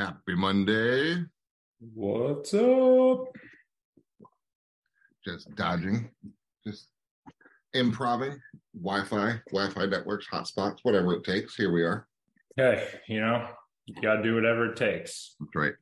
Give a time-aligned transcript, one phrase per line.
[0.00, 1.16] Happy Monday.
[1.92, 3.26] What's up?
[5.22, 6.10] Just dodging,
[6.66, 6.86] just
[7.74, 8.40] improving,
[8.82, 11.54] Wi Fi, Wi Fi networks, hotspots, whatever it takes.
[11.54, 12.06] Here we are.
[12.56, 13.46] Hey, you know,
[13.84, 15.36] you got to do whatever it takes.
[15.38, 15.74] That's right.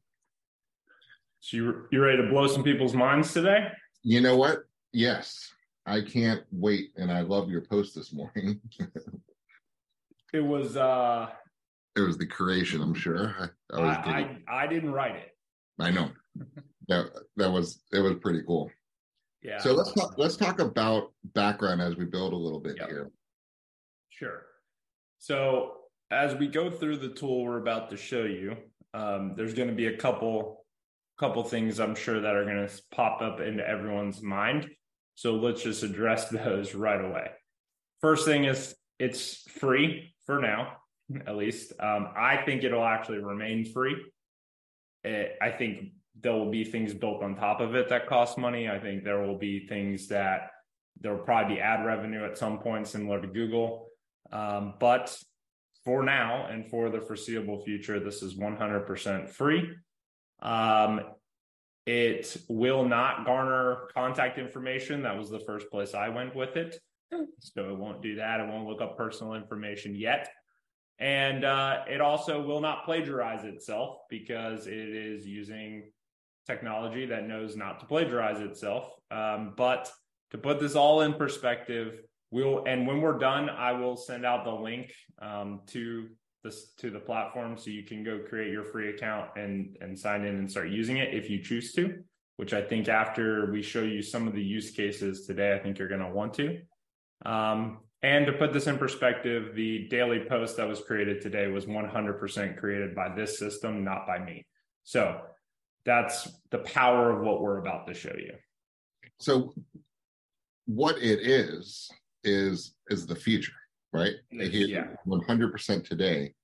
[1.38, 3.68] So you you ready to blow some people's minds today?
[4.02, 4.64] You know what?
[4.92, 5.48] Yes,
[5.86, 6.90] I can't wait.
[6.96, 8.60] And I love your post this morning.
[10.34, 11.30] It was uh
[11.98, 13.50] it was the creation, I'm sure.
[13.72, 15.30] I, I, I, I didn't write it.
[15.80, 16.10] I know.
[16.88, 18.70] that that was it was pretty cool.
[19.42, 19.58] Yeah.
[19.58, 22.88] So let's talk let's talk about background as we build a little bit Yep.
[22.88, 23.10] here.
[24.10, 24.42] Sure.
[25.18, 25.74] So
[26.10, 28.56] as we go through the tool we're about to show you,
[28.94, 30.64] um, there's going to be a couple
[31.18, 34.68] couple things I'm sure that are going to pop up into everyone's mind.
[35.16, 37.30] So let's just address those right away.
[38.00, 40.76] First thing is it's free for now,
[41.26, 41.72] at least.
[41.80, 43.96] Um, I think it'll actually remain free.
[45.04, 48.68] Eh, I think there will be things built on top of it that cost money.
[48.68, 50.50] I think there will be things that
[51.00, 53.88] there will probably be ad revenue at some point, similar to Google.
[54.32, 55.16] Um, but
[55.84, 59.70] for now and for the foreseeable future, this is 100% free.
[60.42, 61.00] Um,
[61.86, 65.02] it will not garner contact information.
[65.02, 66.78] That was the first place I went with it.
[67.40, 68.40] So it won't do that.
[68.40, 70.28] It won't look up personal information yet.
[70.98, 75.92] And uh, it also will not plagiarize itself because it is using
[76.46, 78.90] technology that knows not to plagiarize itself.
[79.10, 79.90] Um, but
[80.32, 84.44] to put this all in perspective, we'll and when we're done, I will send out
[84.44, 86.08] the link um, to
[86.42, 90.24] this to the platform so you can go create your free account and and sign
[90.24, 92.02] in and start using it if you choose to.
[92.36, 95.78] Which I think after we show you some of the use cases today, I think
[95.78, 96.60] you're going to want to.
[97.26, 101.66] Um, and to put this in perspective, the daily post that was created today was
[101.66, 104.46] 100% created by this system, not by me.
[104.84, 105.20] So
[105.84, 108.34] that's the power of what we're about to show you.
[109.18, 109.52] So
[110.66, 111.90] what it is
[112.22, 113.52] is is the future,
[113.92, 114.14] right?
[114.30, 114.86] Yeah.
[115.06, 116.34] 100% today,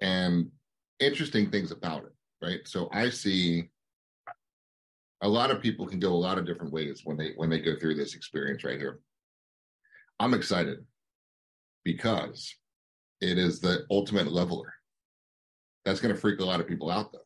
[0.00, 0.50] and
[0.98, 2.12] interesting things about it,
[2.42, 2.60] right?
[2.66, 3.68] So I see
[5.20, 7.60] a lot of people can go a lot of different ways when they when they
[7.60, 9.00] go through this experience right here.
[10.20, 10.78] I'm excited
[11.88, 12.54] because
[13.22, 14.74] it is the ultimate leveler.
[15.86, 17.20] That's going to freak a lot of people out, though.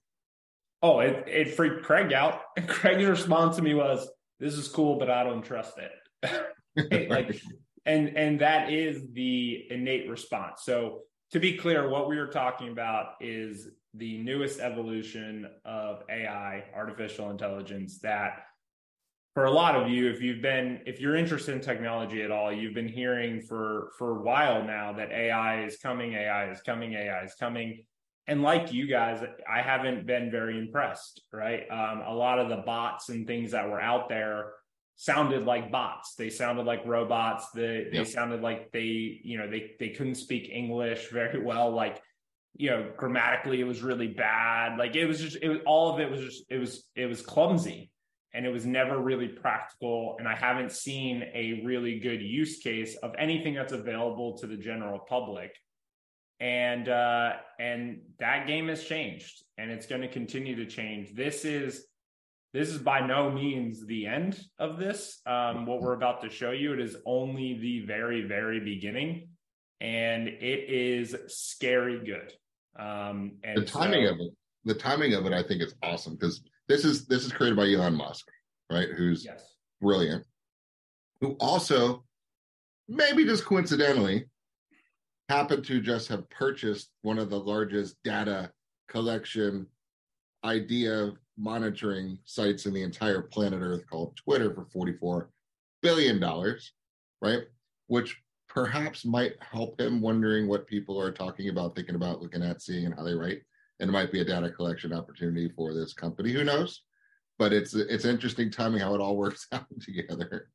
[0.85, 2.43] Oh, it, it freaked Craig out.
[2.69, 4.09] Craig's response to me was,
[4.39, 7.43] "This is cool, but I don't trust it." like,
[7.87, 10.63] and and that is the innate response.
[10.63, 11.01] So
[11.33, 17.31] to be clear, what we are talking about is the newest evolution of AI, artificial
[17.31, 18.45] intelligence, that
[19.35, 22.53] for a lot of you, if you've been, if you're interested in technology at all,
[22.53, 26.93] you've been hearing for for a while now that AI is coming, AI is coming,
[26.93, 27.85] AI is coming.
[28.29, 31.65] And like you guys, I haven't been very impressed, right?
[31.71, 34.53] Um, a lot of the bots and things that were out there
[34.97, 36.15] sounded like bots.
[36.15, 37.51] They sounded like robots.
[37.55, 38.07] They they Yep.
[38.07, 41.71] sounded like they, you know, they they couldn't speak English very well.
[41.71, 42.03] Like,
[42.57, 44.79] you know, grammatically it was really bad.
[44.79, 47.23] Like it was just it was all of it was just it was it was
[47.23, 47.92] clumsy
[48.35, 50.17] and it was never really practical.
[50.19, 54.57] And I haven't seen a really good use case of anything that's available to the
[54.57, 55.55] general public.
[56.41, 61.15] And uh, and that game has changed, and it's going to continue to change.
[61.15, 61.87] This is
[62.53, 65.21] this is by no means the end of this.
[65.25, 69.29] Um, what we're about to show you, it is only the very very beginning,
[69.81, 72.33] and it is scary good.
[72.77, 74.33] Um, and the timing so- of it
[74.65, 77.71] the timing of it i think is awesome because this is this is created by
[77.71, 78.29] elon musk
[78.73, 78.89] right?
[78.97, 80.25] Who's yes, brilliant.
[81.21, 82.05] Who also
[82.89, 84.27] maybe just coincidentally
[85.29, 88.51] happened to just have purchased one of the largest data
[88.89, 89.67] collection
[90.45, 95.31] idea monitoring sites in the entire planet earth called twitter for 44
[95.81, 96.73] billion dollars
[97.23, 97.45] right?
[97.87, 102.61] Which perhaps might help him wondering what people are talking about thinking about looking at
[102.61, 103.43] seeing and how they write
[103.81, 106.83] and it might be a data collection opportunity for this company who knows
[107.39, 110.49] but it's it's interesting timing how it all works out together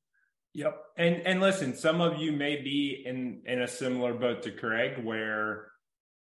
[0.58, 0.76] Yep.
[0.98, 5.04] And and listen, some of you may be in in a similar boat to Craig
[5.04, 5.68] where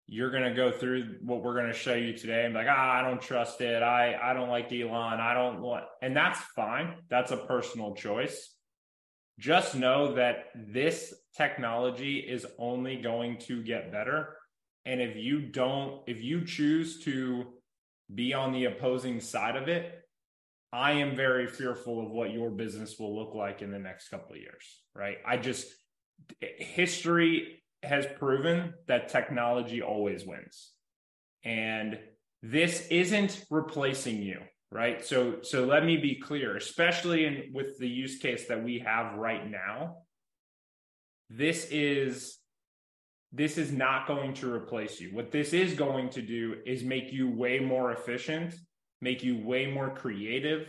[0.08, 2.68] you're going to go through what we're going to show you today and be like,
[2.68, 3.84] ah, I don't trust it.
[3.84, 5.20] I I don't like Elon.
[5.20, 6.96] I don't want and that's fine.
[7.12, 8.56] That's a personal choice.
[9.38, 14.36] Just know that this technology is only going to get better.
[14.86, 17.46] And if you don't, if you choose to
[18.14, 20.00] be on the opposing side of it,
[20.72, 24.36] I am very fearful of what your business will look like in the next couple
[24.36, 25.18] of years, right?
[25.26, 25.68] I just,
[26.40, 30.72] history has proven that technology always wins.
[31.44, 32.00] And
[32.42, 34.40] this isn't replacing you,
[34.72, 35.06] right?
[35.06, 39.16] So so let me be clear, especially in with the use case that we have
[39.16, 39.98] right now.
[41.30, 42.38] This is
[43.34, 45.10] this is not going to replace you.
[45.10, 48.54] What this is going to do is make you way more efficient,
[49.02, 50.68] make you way more creative,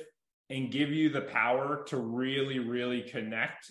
[0.48, 3.70] and give you the power to really, really connect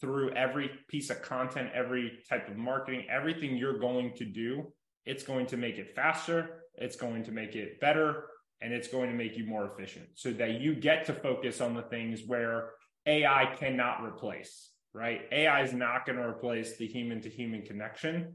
[0.00, 4.72] through every piece of content, every type of marketing, everything you're going to do.
[5.04, 8.24] It's going to make it faster, it's going to make it better,
[8.60, 11.74] and it's going to make you more efficient so that you get to focus on
[11.74, 12.70] the things where
[13.06, 15.22] AI cannot replace right?
[15.30, 18.34] AI is not going to replace the human to human connection,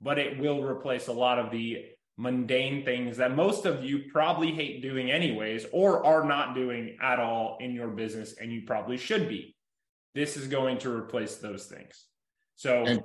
[0.00, 1.84] but it will replace a lot of the
[2.16, 7.18] mundane things that most of you probably hate doing anyways or are not doing at
[7.18, 9.54] all in your business and you probably should be.
[10.14, 12.06] This is going to replace those things.
[12.56, 13.02] So and,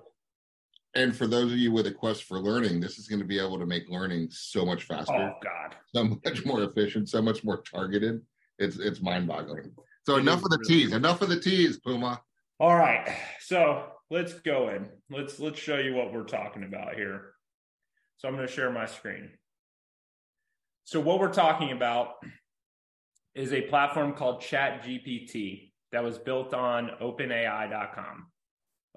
[0.96, 3.40] and for those of you with a quest for learning, this is going to be
[3.40, 5.14] able to make learning so much faster.
[5.14, 5.76] Oh God.
[5.94, 8.22] So much more efficient, so much more targeted.
[8.58, 9.72] It's it's mind-boggling.
[10.06, 10.94] So enough of the tease.
[10.94, 12.22] Enough of the tease, Puma.
[12.58, 13.14] All right.
[13.42, 14.88] So let's go in.
[15.10, 17.34] Let's let's show you what we're talking about here.
[18.18, 19.32] So I'm going to share my screen.
[20.86, 22.14] So what we're talking about
[23.34, 28.28] is a platform called ChatGPT that was built on openai.com.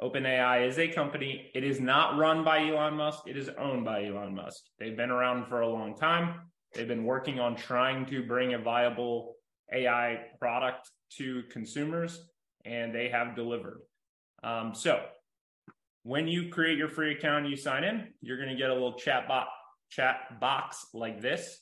[0.00, 1.50] OpenAI is a company.
[1.54, 3.24] It is not run by Elon Musk.
[3.26, 4.62] It is owned by Elon Musk.
[4.78, 6.42] They've been around for a long time.
[6.74, 9.34] They've been working on trying to bring a viable
[9.72, 12.28] AI product to consumers
[12.68, 13.80] and they have delivered.
[14.42, 15.00] Um, so
[16.02, 18.72] when you create your free account and you sign in, you're going to get a
[18.72, 19.50] little chat box,
[19.90, 21.60] chat box like this.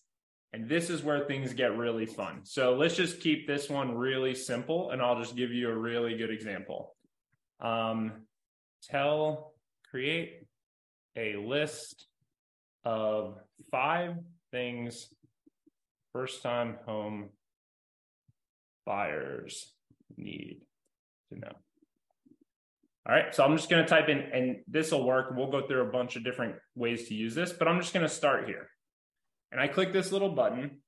[0.53, 2.41] And this is where things get really fun.
[2.45, 6.17] So let's just keep this one really simple and I'll just give you a really
[6.17, 6.95] good example.
[7.61, 8.27] Um,
[8.83, 9.53] tell,
[9.91, 10.47] create
[11.17, 12.07] a list
[12.85, 13.39] of
[13.71, 14.15] five
[14.51, 15.09] things
[16.13, 17.31] first time home
[18.87, 19.73] buyers
[20.17, 20.63] need
[21.33, 21.53] to know.
[23.09, 25.29] All right, so I'm just going to type in, and this will work.
[25.31, 28.05] We'll go through a bunch of different ways to use this, but I'm just going
[28.05, 28.69] to start here.
[29.53, 30.83] And I click this little button,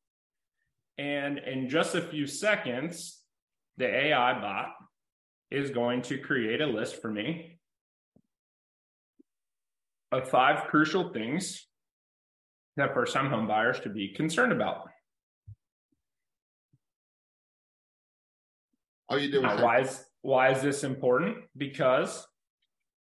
[0.98, 3.20] and in just a few seconds,
[3.76, 4.70] the AI bot
[5.50, 7.60] is going to create a list for me
[10.10, 11.66] of five crucial things
[12.76, 14.88] that first time home buyers should be concerned about.
[19.08, 21.38] All you do is why is why is this important?
[21.56, 22.26] Because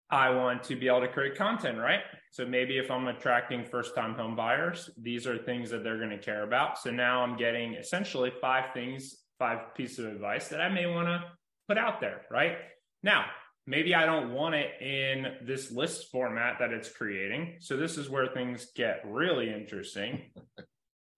[0.10, 2.00] I want to be able to create content, right?
[2.31, 6.10] So maybe if I'm attracting first time home buyers, these are things that they're going
[6.10, 6.80] to care about.
[6.80, 11.07] So now I'm getting essentially five things, five pieces of advice that I may want
[11.07, 11.24] to
[11.68, 12.57] put out there, right?
[13.04, 13.25] Now,
[13.68, 17.57] maybe I don't want it in this list format that it's creating.
[17.59, 20.31] So this is where things get really interesting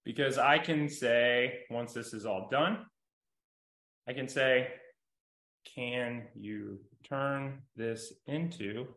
[0.04, 2.80] because I can say, once this is all done,
[4.10, 4.68] I can say,
[5.74, 8.88] can you turn this into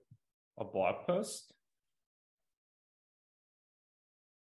[0.59, 1.53] a blog post?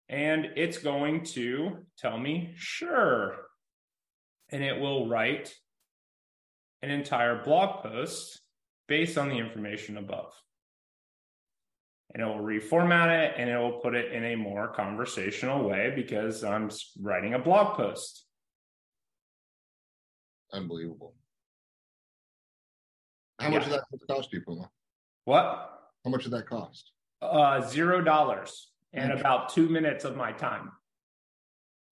[0.10, 3.36] And it's going to tell me, sure.
[4.50, 5.54] And it will write
[6.82, 8.42] an entire blog post
[8.88, 10.34] based on the information above.
[12.14, 15.94] And it will reformat it and it will put it in a more conversational way
[15.96, 18.26] because I'm writing a blog post.
[20.52, 21.16] Unbelievable.
[23.42, 23.78] How much yeah.
[23.92, 24.70] did that cost you, Puma?
[25.26, 25.80] What?
[26.06, 26.92] How much did that cost?
[27.22, 30.72] Uh, zero dollars and about two minutes of my time.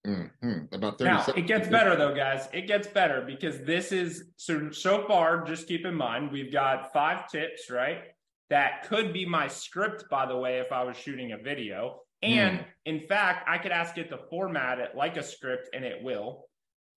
[0.07, 0.73] Mm-hmm.
[0.73, 2.47] About 30 now it gets better though, guys.
[2.53, 5.43] It gets better because this is so so far.
[5.43, 8.03] Just keep in mind we've got five tips, right?
[8.49, 11.99] That could be my script, by the way, if I was shooting a video.
[12.23, 12.65] And mm.
[12.85, 16.45] in fact, I could ask it to format it like a script, and it will.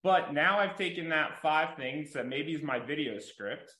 [0.03, 3.73] But now I've taken that five things that maybe is my video script,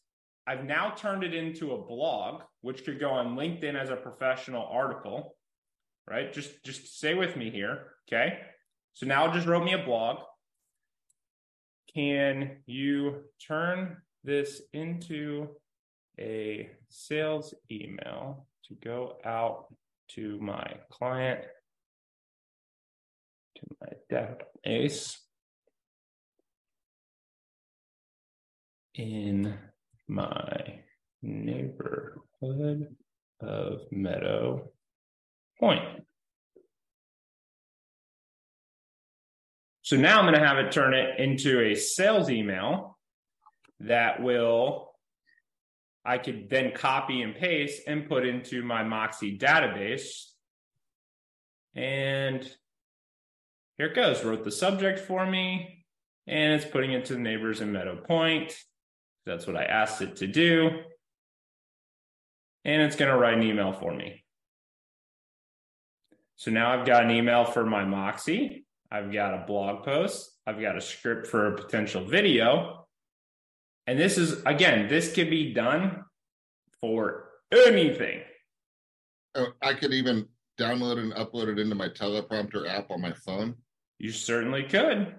[0.47, 4.67] I've now turned it into a blog, which could go on LinkedIn as a professional
[4.67, 5.37] article,
[6.09, 6.33] right?
[6.33, 8.39] Just just stay with me here, okay?
[8.95, 10.19] So now just wrote me a blog.
[11.95, 15.49] Can you turn this into
[16.19, 19.67] a sales email to go out
[20.09, 21.41] to my client,
[23.57, 25.19] to my database
[28.95, 29.59] in
[30.09, 30.81] my
[31.23, 32.97] neighborhood
[33.41, 34.71] of Meadow
[35.59, 35.83] Point.
[39.83, 42.99] So now I'm going to have it turn it into a sales email
[43.81, 44.93] that will,
[46.05, 50.31] I could then copy and paste and put into my Moxi database.
[51.75, 52.49] And
[53.77, 54.25] here it goes.
[54.25, 55.85] Wrote the subject for me,
[56.27, 58.55] and it's putting it to the neighbors in Meadow Point.
[59.27, 60.71] That's what I asked it to do.
[62.65, 64.25] And it's going to write an email for me.
[66.37, 68.67] So now I've got an email for my Moxi.
[68.91, 70.31] I've got a blog post.
[70.47, 72.87] I've got a script for a potential video.
[73.87, 76.05] And this is, again, this could be done
[76.81, 78.23] for anything.
[79.35, 80.27] Oh, I could even
[80.61, 83.57] download and upload it into my teleprompter app on my phone.
[83.99, 85.15] You certainly could.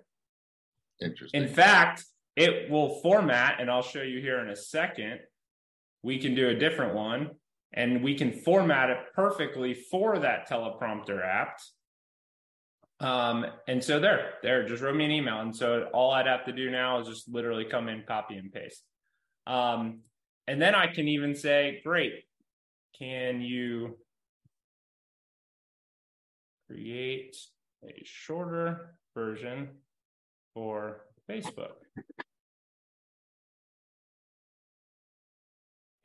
[1.01, 1.41] Interesting.
[1.41, 2.03] In fact,
[2.35, 5.19] it will format, and I'll show you here in a second.
[6.01, 7.31] We can do a different one,
[7.73, 11.59] and we can format it perfectly for that teleprompter app.
[12.99, 15.41] Um, and so there, there, just wrote me an email.
[15.41, 18.51] And so all I'd have to do now is just literally come in, copy and
[18.51, 18.83] paste.
[19.45, 19.99] Um,
[20.47, 22.23] and then I can even say, great,
[22.97, 23.97] can you
[26.69, 27.35] create
[27.83, 29.69] a shorter version
[30.53, 31.82] for Facebook?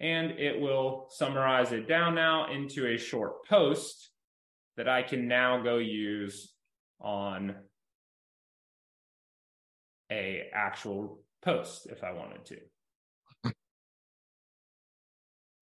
[0.00, 4.10] And it will summarize it down now into a short post
[4.76, 6.52] that I can now go use
[7.00, 7.56] on
[10.10, 12.58] a actual post if I wanted to.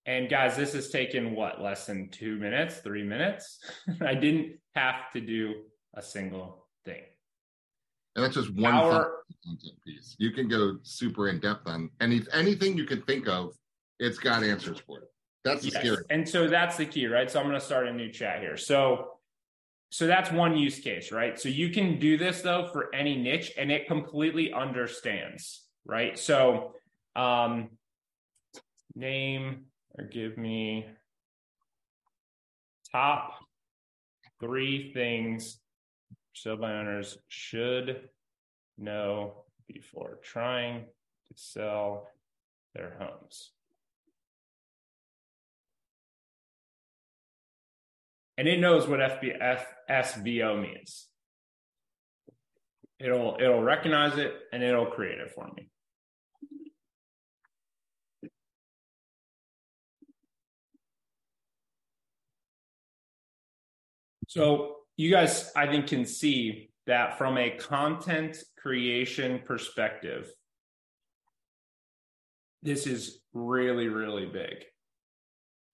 [0.05, 3.59] And guys, this has taken what, less than two minutes, three minutes?
[4.01, 5.55] I didn't have to do
[5.95, 7.03] a single thing.
[8.17, 10.15] And that's just one Our, content piece.
[10.17, 13.53] You can go super in depth on any anything you can think of.
[13.99, 15.11] It's got answers for it.
[15.43, 15.81] That's the yes.
[15.81, 16.03] scary.
[16.09, 17.29] And so that's the key, right?
[17.29, 18.57] So I'm going to start a new chat here.
[18.57, 19.11] So
[19.91, 21.39] so that's one use case, right?
[21.39, 26.17] So you can do this though for any niche, and it completely understands, right?
[26.17, 26.73] So
[27.15, 27.69] um,
[28.95, 30.87] name or give me
[32.91, 33.35] top
[34.39, 35.59] three things
[36.41, 38.09] sale by owners should
[38.77, 42.07] know before trying to sell
[42.75, 43.51] their homes.
[48.37, 51.07] And it knows what FBF, SVO means.
[52.99, 55.69] It'll it'll recognize it and it'll create it for me.
[64.27, 70.29] So you guys, I think, can see that from a content creation perspective,
[72.63, 74.65] this is really, really big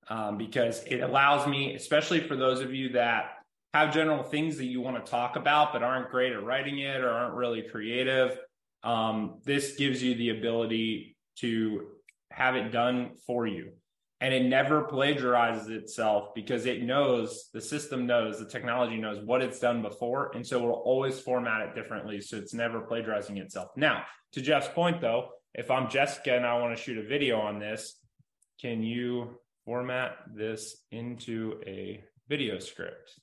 [0.10, 3.38] um, because it allows me, especially for those of you that
[3.74, 7.02] have general things that you want to talk about but aren't great at writing it
[7.02, 8.38] or aren't really creative.
[8.84, 11.88] Um, this gives you the ability to
[12.30, 13.72] have it done for you
[14.24, 19.42] and it never plagiarizes itself because it knows the system knows the technology knows what
[19.42, 23.72] it's done before and so it'll always format it differently so it's never plagiarizing itself.
[23.76, 27.38] Now to jeff's point though if i'm jessica and i want to shoot a video
[27.38, 28.00] on this
[28.62, 33.20] can you format this into a video script?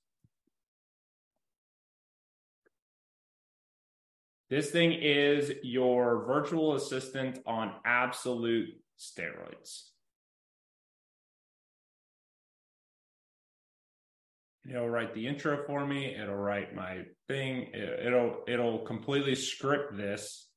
[4.51, 9.90] This thing is your virtual assistant on absolute steroids
[14.69, 20.51] it'll write the intro for me it'll write my thing it'll it'll completely script this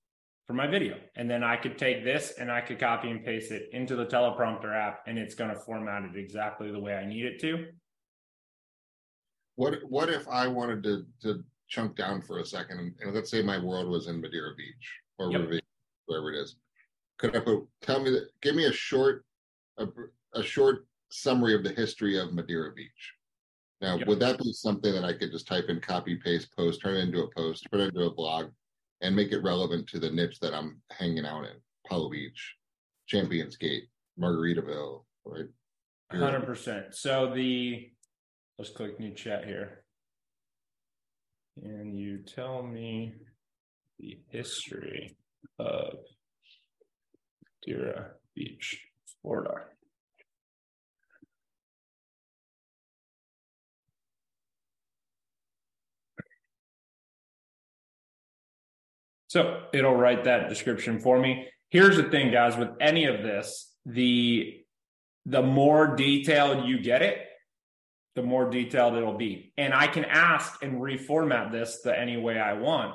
[0.46, 0.98] for my video.
[1.16, 4.06] And then i could take this and i could copy and paste it into the
[4.06, 7.68] teleprompter app and it's going to format it exactly the way i need it to.
[9.56, 13.42] What what if i wanted to to chunk down for a second and, let's say
[13.42, 15.50] my world was in madeira beach or yep.
[16.06, 16.56] wherever it is.
[17.18, 19.26] Could i put tell me that give me a short
[19.78, 19.88] a,
[20.34, 23.14] a short summary of the history of madeira beach
[23.84, 24.08] now, yep.
[24.08, 27.02] would that be something that I could just type in, copy, paste, post, turn it
[27.02, 28.46] into a post, put it into a blog,
[29.02, 31.58] and make it relevant to the niche that I'm hanging out in?
[31.86, 32.56] Apollo Beach,
[33.08, 35.48] Champions Gate, Margaritaville, right?
[36.14, 36.86] Hundred percent.
[36.92, 37.90] So the
[38.58, 39.84] let's click new chat here,
[41.62, 43.16] and you tell me
[44.00, 45.18] the history
[45.60, 45.96] of
[47.68, 48.80] Madeira Beach,
[49.22, 49.66] Florida.
[59.34, 61.48] So it'll write that description for me.
[61.72, 64.60] Here's the thing, guys, with any of this, the
[65.26, 67.18] the more detailed you get it,
[68.14, 69.52] the more detailed it'll be.
[69.58, 72.94] And I can ask and reformat this the any way I want.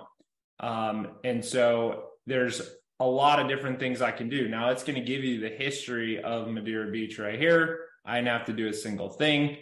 [0.60, 2.62] Um, and so there's
[3.00, 4.46] a lot of different things I can do.
[4.48, 7.80] Now it's going to give you the history of Madeira Beach right here.
[8.04, 9.56] I didn't have to do a single thing.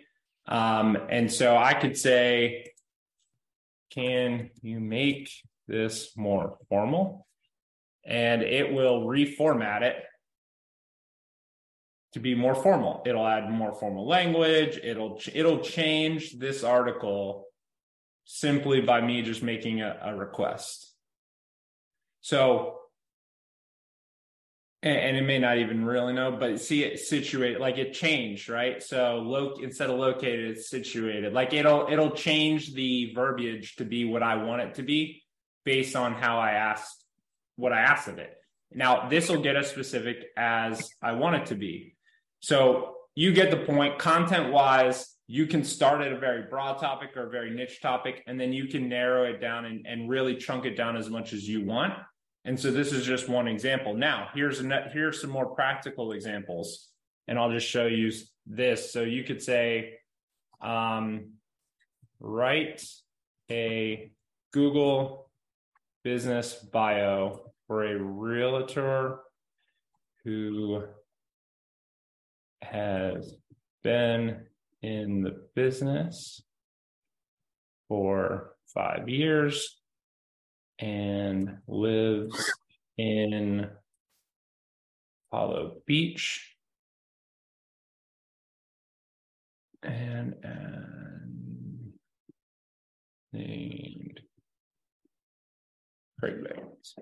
[0.47, 2.67] Um, and so I could say,
[3.93, 5.31] can you make
[5.67, 7.27] this more formal?
[8.05, 9.97] And it will reformat it
[12.17, 13.03] to be more formal.
[13.05, 14.81] It'll add more formal language.
[14.83, 17.45] It'll it'll change this article
[18.25, 20.95] simply by me just making a, a request.
[22.23, 22.79] So
[24.83, 28.49] and, and, it may not even really know, but see it situated like it changed,
[28.49, 28.83] right?
[28.83, 31.35] So lo- instead of located, it's situated.
[31.35, 35.23] Like it'll it'll change the verbiage to be what I want it to be
[35.67, 37.05] based on how I asked
[37.57, 38.33] what I asked of it.
[38.73, 41.97] Now this will get as specific as I want it to be.
[42.41, 43.99] So you get the point.
[43.99, 48.23] Content wise, you can start at a very broad topic or a very niche topic,
[48.27, 51.33] and then you can narrow it down and, and really chunk it down as much
[51.33, 51.95] as you want.
[52.45, 53.95] And so this is just one example.
[53.95, 56.89] Now, here's a here's some more practical examples,
[57.27, 58.13] and I'll just show you
[58.47, 58.93] this.
[58.93, 59.95] So you could say,
[60.61, 61.33] um,
[62.21, 62.87] write
[63.51, 64.13] a
[64.53, 65.26] Google
[66.07, 69.19] business bio for a realtor
[70.23, 70.85] who
[72.63, 73.35] has
[73.83, 74.41] been
[74.83, 76.41] in the business
[77.89, 79.81] for five years
[80.79, 82.53] and lives
[82.99, 83.69] in
[85.33, 86.55] Apollo Beach.
[89.83, 91.93] And, and
[93.33, 94.21] named
[96.19, 96.95] Craig Beggins.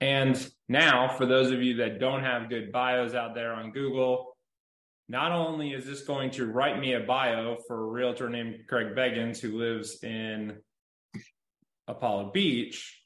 [0.00, 4.36] And now, for those of you that don't have good bios out there on Google,
[5.08, 8.94] not only is this going to write me a bio for a realtor named Craig
[8.94, 10.56] Beggins who lives in
[11.88, 13.02] Apollo Beach.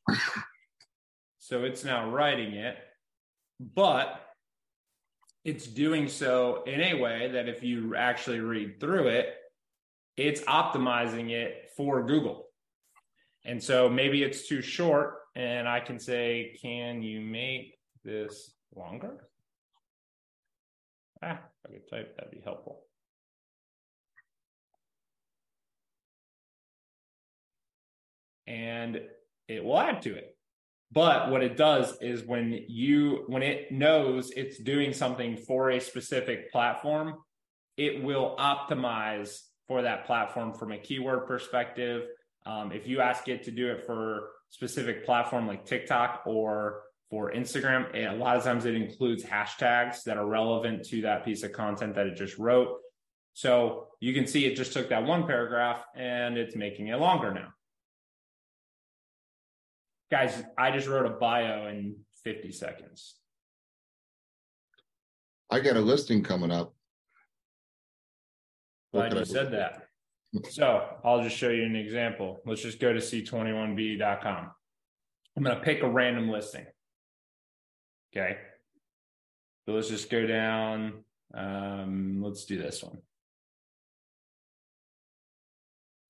[1.38, 2.76] So it's now writing it,
[3.58, 4.20] but
[5.44, 9.28] it's doing so in a way that if you actually read through it,
[10.16, 12.43] it's optimizing it for Google.
[13.44, 19.28] And so maybe it's too short, and I can say, Can you make this longer?
[21.22, 22.84] Ah, I could type, that'd be helpful.
[28.46, 29.00] and
[29.48, 30.36] it will add to it.
[30.92, 35.80] But what it does is when you when it knows it's doing something for a
[35.80, 37.14] specific platform,
[37.76, 42.02] it will optimize for that platform from a keyword perspective.
[42.46, 47.32] Um, if you ask it to do it for specific platform like TikTok or for
[47.32, 51.52] Instagram, a lot of times it includes hashtags that are relevant to that piece of
[51.52, 52.78] content that it just wrote.
[53.32, 57.32] So you can see it just took that one paragraph and it's making it longer
[57.32, 57.48] now
[60.14, 63.16] guys, I just wrote a bio in 50 seconds.
[65.50, 66.72] I got a listing coming up.
[68.92, 69.83] Glad you said that.
[70.50, 72.40] So I'll just show you an example.
[72.44, 74.50] Let's just go to c21b.com.
[75.36, 76.66] I'm going to pick a random listing.
[78.14, 78.36] Okay.
[79.66, 81.04] So let's just go down.
[81.32, 82.98] Um, let's do this one.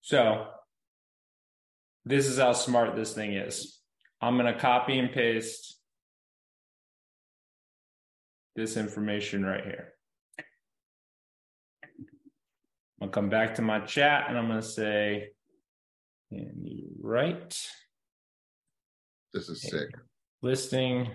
[0.03, 0.47] So
[2.05, 3.79] this is how smart this thing is.
[4.21, 5.79] I'm going to copy and paste
[8.55, 9.94] this information right here.
[13.05, 15.29] I'll come back to my chat and I'm going to say,
[16.31, 17.55] you write?
[19.35, 19.91] This is sick.
[20.41, 21.11] Listing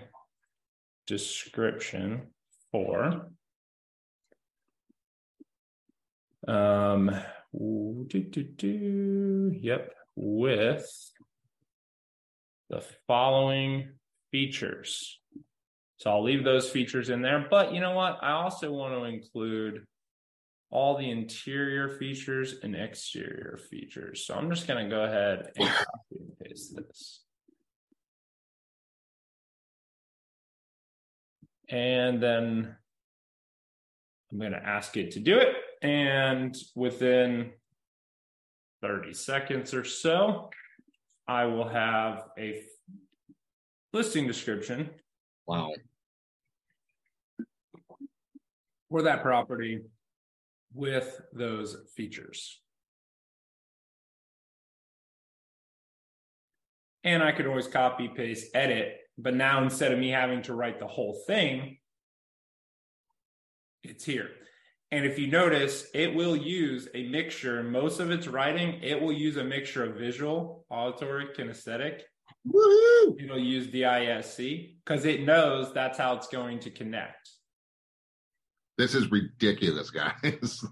[1.08, 2.28] description
[2.70, 3.26] for
[6.46, 7.10] um
[7.52, 10.88] do, do, do, yep with
[12.68, 13.94] the following
[14.30, 15.18] features.
[15.96, 17.48] So I'll leave those features in there.
[17.50, 18.20] But you know what?
[18.22, 19.84] I also want to include
[20.70, 24.24] all the interior features and exterior features.
[24.24, 27.20] So I'm just going to go ahead and copy and paste this.
[31.68, 32.76] And then
[34.30, 35.56] I'm going to ask it to do it.
[35.82, 37.50] And within
[38.82, 40.50] 30 seconds or so,
[41.26, 42.62] I will have a
[43.92, 44.90] listing description.
[45.46, 45.72] Wow.
[48.88, 49.80] For that property
[50.72, 52.60] with those features.
[57.02, 58.96] And I could always copy, paste, edit.
[59.16, 61.78] But now instead of me having to write the whole thing,
[63.82, 64.28] it's here.
[64.92, 67.62] And if you notice, it will use a mixture.
[67.62, 72.00] Most of its writing, it will use a mixture of visual, auditory, kinesthetic.
[72.44, 73.16] Woo-hoo!
[73.22, 74.38] It'll use DISC
[74.84, 77.30] because it knows that's how it's going to connect.
[78.78, 80.14] This is ridiculous, guys.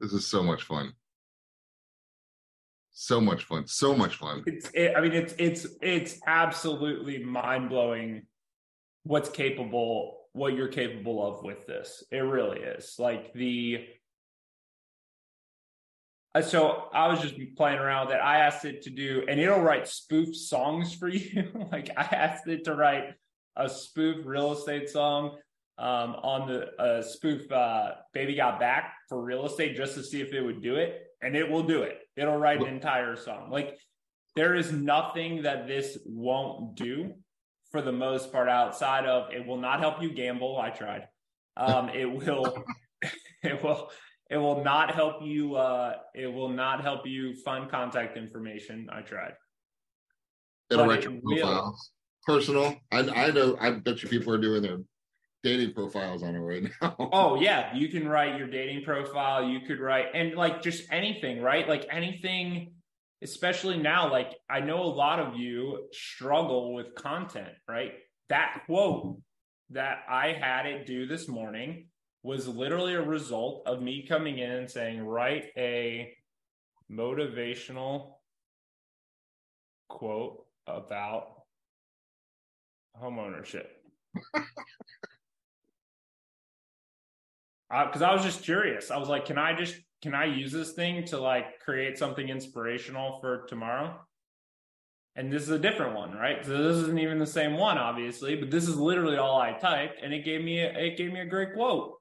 [0.00, 0.92] this is so much fun.
[2.92, 3.66] so much fun.
[3.66, 4.42] So much fun.
[4.46, 8.22] It's, it, I mean, it's it's it's absolutely mind blowing
[9.04, 12.04] what's capable, what you're capable of with this.
[12.10, 12.94] It really is.
[12.98, 13.84] Like the.
[16.34, 18.20] uh, So I was just playing around with it.
[18.20, 21.50] I asked it to do, and it'll write spoof songs for you.
[21.72, 23.14] like I asked it to write
[23.56, 25.36] a spoof real estate song
[25.78, 30.20] um, on the uh, spoof uh, "Baby Got Back" for real estate, just to see
[30.20, 31.98] if it would do it, and it will do it.
[32.16, 33.50] It'll write an entire song.
[33.50, 33.78] Like
[34.34, 37.14] there is nothing that this won't do
[37.70, 38.48] for the most part.
[38.48, 40.58] Outside of it, will not help you gamble.
[40.58, 41.08] I tried.
[41.56, 42.64] Um, it will.
[43.42, 43.90] it will.
[44.30, 45.54] It will not help you.
[45.54, 48.88] Uh, it will not help you find contact information.
[48.92, 49.34] I tried.
[50.70, 51.76] It'll But write it your will.
[52.28, 52.76] Personal.
[52.92, 53.56] I I know.
[53.58, 54.80] I bet you people are doing their
[55.42, 56.94] dating profiles on it right now.
[57.10, 59.48] Oh yeah, you can write your dating profile.
[59.48, 61.66] You could write and like just anything, right?
[61.66, 62.72] Like anything,
[63.22, 64.12] especially now.
[64.12, 67.94] Like I know a lot of you struggle with content, right?
[68.28, 69.22] That quote
[69.70, 71.86] that I had it do this morning
[72.22, 76.12] was literally a result of me coming in and saying, write a
[76.92, 78.16] motivational
[79.88, 81.37] quote about
[83.02, 83.66] homeownership.
[87.70, 88.90] Uh, because I was just curious.
[88.90, 92.28] I was like, can I just can I use this thing to like create something
[92.28, 94.00] inspirational for tomorrow?
[95.16, 96.44] And this is a different one, right?
[96.44, 100.00] So this isn't even the same one, obviously, but this is literally all I typed,
[100.00, 101.96] and it gave me a, it gave me a great quote.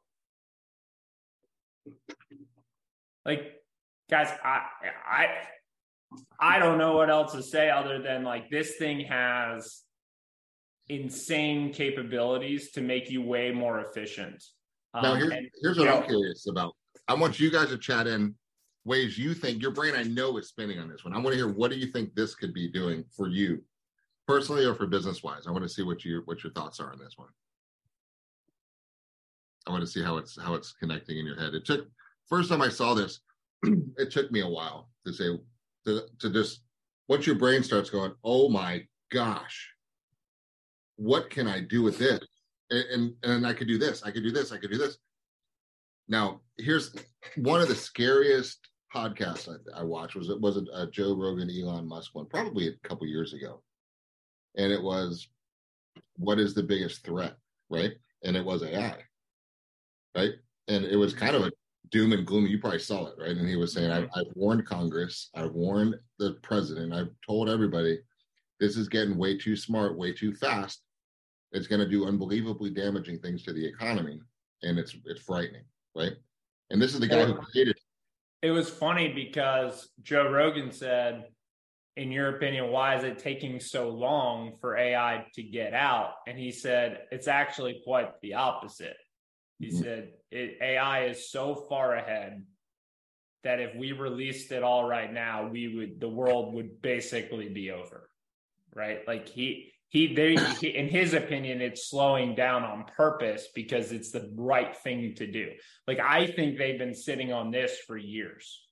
[3.26, 3.42] Like,
[4.10, 4.62] guys, I
[5.06, 5.28] I
[6.40, 9.82] I don't know what else to say other than like this thing has
[10.90, 14.44] insane capabilities to make you way more efficient.
[14.94, 16.76] now Um, here's and- here's what I'm curious about.
[17.08, 18.36] I want you guys to chat in
[18.86, 21.14] ways you think your brain I know is spinning on this one.
[21.14, 23.64] I want to hear what do you think this could be doing for you
[24.28, 25.46] personally or for business wise.
[25.46, 27.30] I want to see what you what your thoughts are on this one.
[29.68, 31.54] I want to see how it's how it's connecting in your head.
[31.54, 31.88] It took
[32.28, 33.20] first time I saw this,
[33.64, 35.38] it took me a while to say
[35.86, 36.62] to, to just
[37.10, 39.70] once your brain starts going, oh my gosh,
[40.98, 42.20] what can I do with this?
[42.70, 44.98] And, and and I could do this, I could do this, I could do this.
[46.10, 46.94] Now, here's
[47.38, 51.50] one of the scariest podcasts I, I watched was it was a, a Joe Rogan
[51.50, 53.62] Elon Musk one, probably a couple years ago,
[54.58, 55.30] and it was
[56.18, 57.36] what is the biggest threat,
[57.70, 57.94] right?
[58.24, 58.98] And it was AI,
[60.16, 60.34] right?
[60.68, 61.52] And it was kind of a
[61.92, 62.48] doom and gloom.
[62.48, 63.36] You probably saw it, right?
[63.36, 68.00] And he was saying, I've, I've warned Congress, I've warned the president, I've told everybody
[68.60, 70.82] this is getting way too smart, way too fast.
[71.52, 74.20] It's going to do unbelievably damaging things to the economy,
[74.64, 75.64] and it's it's frightening,
[75.96, 76.14] right?
[76.70, 77.78] And this is the guy who created.
[78.42, 81.26] it was funny because Joe Rogan said,
[81.96, 86.12] in your opinion, why is it taking so long for AI to get out?
[86.28, 88.98] And he said, it's actually quite the opposite.
[89.60, 89.82] He Mhm.
[89.82, 92.46] said, it, AI is so far ahead
[93.44, 97.72] that if we released it all right now, we would, the world would basically be
[97.72, 98.10] over.
[98.76, 99.08] Right.
[99.08, 104.12] Like he, he, they, he, in his opinion, it's slowing down on purpose because it's
[104.12, 105.52] the right thing to do.
[105.88, 108.68] Like I think they've been sitting on this for years.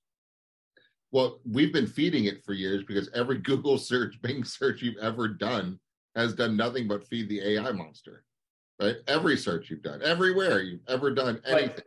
[1.11, 5.29] Well, we've been feeding it for years because every Google search, Bing search you've ever
[5.29, 5.79] done
[6.15, 8.25] has done nothing but feed the AI monster,
[8.81, 8.97] right?
[9.07, 11.83] Every search you've done, everywhere you've ever done anything.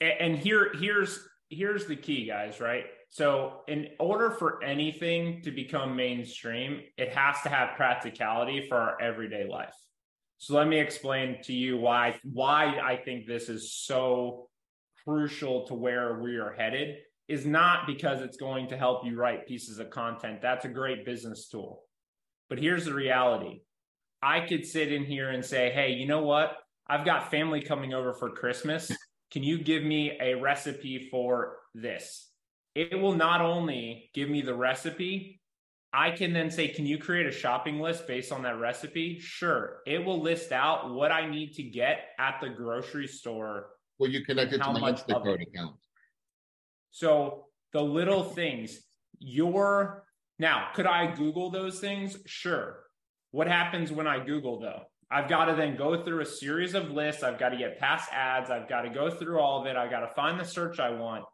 [0.00, 2.84] A- and here here's here's the key guys right?
[3.10, 9.00] So in order for anything to become mainstream it has to have practicality for our
[9.00, 9.74] everyday life.
[10.38, 14.48] So let me explain to you why why i think this is so
[15.04, 16.96] crucial to where we are headed
[17.28, 20.40] is not because it's going to help you write pieces of content.
[20.42, 21.82] That's a great business tool.
[22.48, 23.62] But here's the reality.
[24.22, 26.56] I could sit in here and say hey you know what?
[26.88, 28.90] I've got family coming over for christmas
[29.32, 32.28] can you give me a recipe for this?
[32.74, 35.40] It will not only give me the recipe,
[35.92, 39.18] I can then say, can you create a shopping list based on that recipe?
[39.18, 39.78] Sure.
[39.86, 43.66] It will list out what I need to get at the grocery store.
[43.98, 45.76] Well, you connect it to my Instacart account.
[46.90, 48.80] So the little things,
[49.18, 50.04] your
[50.38, 52.18] now, could I Google those things?
[52.26, 52.80] Sure.
[53.30, 54.82] What happens when I Google though?
[55.12, 57.22] I've got to then go through a series of lists.
[57.22, 58.50] I've got to get past ads.
[58.50, 59.76] I've got to go through all of it.
[59.76, 61.24] I've got to find the search I want.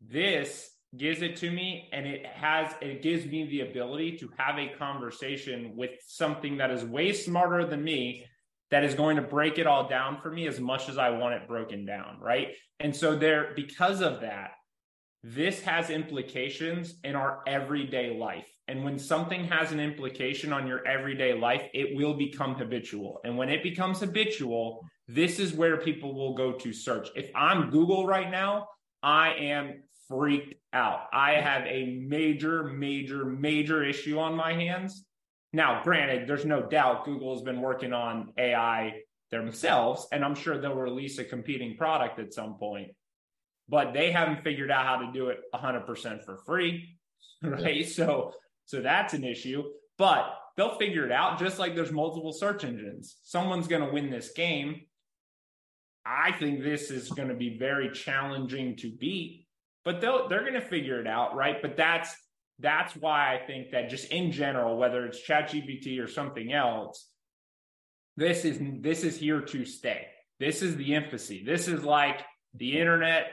[0.00, 4.58] This gives it to me and it has it gives me the ability to have
[4.58, 8.24] a conversation with something that is way smarter than me
[8.70, 11.34] that is going to break it all down for me as much as I want
[11.34, 12.48] it broken down, right?
[12.80, 14.52] And so there because of that
[15.22, 18.46] this has implications in our everyday life.
[18.66, 23.20] And when something has an implication on your everyday life, it will become habitual.
[23.24, 27.08] And when it becomes habitual, this is where people will go to search.
[27.14, 28.68] If I'm Google right now,
[29.02, 31.08] I am freaked out.
[31.12, 35.04] I have a major, major, major issue on my hands.
[35.52, 40.58] Now, granted, there's no doubt Google has been working on AI themselves, and I'm sure
[40.58, 42.88] they'll release a competing product at some point,
[43.68, 46.98] but they haven't figured out how to do it 100% for free,
[47.42, 47.76] right?
[47.76, 47.86] Yeah.
[47.86, 48.32] So,
[48.66, 49.62] so that's an issue,
[49.98, 53.16] but they'll figure it out just like there's multiple search engines.
[53.22, 54.82] Someone's going to win this game.
[56.06, 59.46] I think this is going to be very challenging to beat,
[59.84, 61.60] but they'll they're going to figure it out, right?
[61.62, 62.14] But that's
[62.58, 67.08] that's why I think that just in general, whether it's ChatGPT or something else,
[68.16, 70.06] this is this is here to stay.
[70.38, 71.42] This is the infancy.
[71.44, 72.20] This is like
[72.54, 73.26] the internet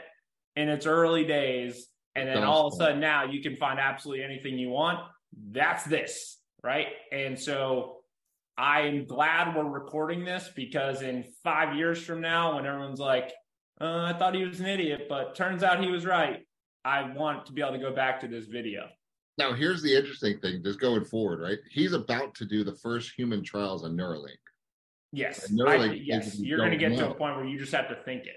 [0.56, 4.24] in its early days, and then all of a sudden now you can find absolutely
[4.24, 5.00] anything you want.
[5.52, 6.88] That's this, right?
[7.12, 7.98] And so
[8.58, 13.32] I'm glad we're recording this because in five years from now, when everyone's like,
[13.80, 16.46] uh, I thought he was an idiot, but turns out he was right.
[16.86, 18.88] I want to be able to go back to this video.
[19.38, 21.58] Now, here's the interesting thing, just going forward, right?
[21.70, 24.38] He's about to do the first human trials on Neuralink.
[25.12, 25.52] Yes.
[25.52, 26.38] Neuralink, I, yes.
[26.38, 26.98] You're going to get know.
[26.98, 28.36] to a point where you just have to think it.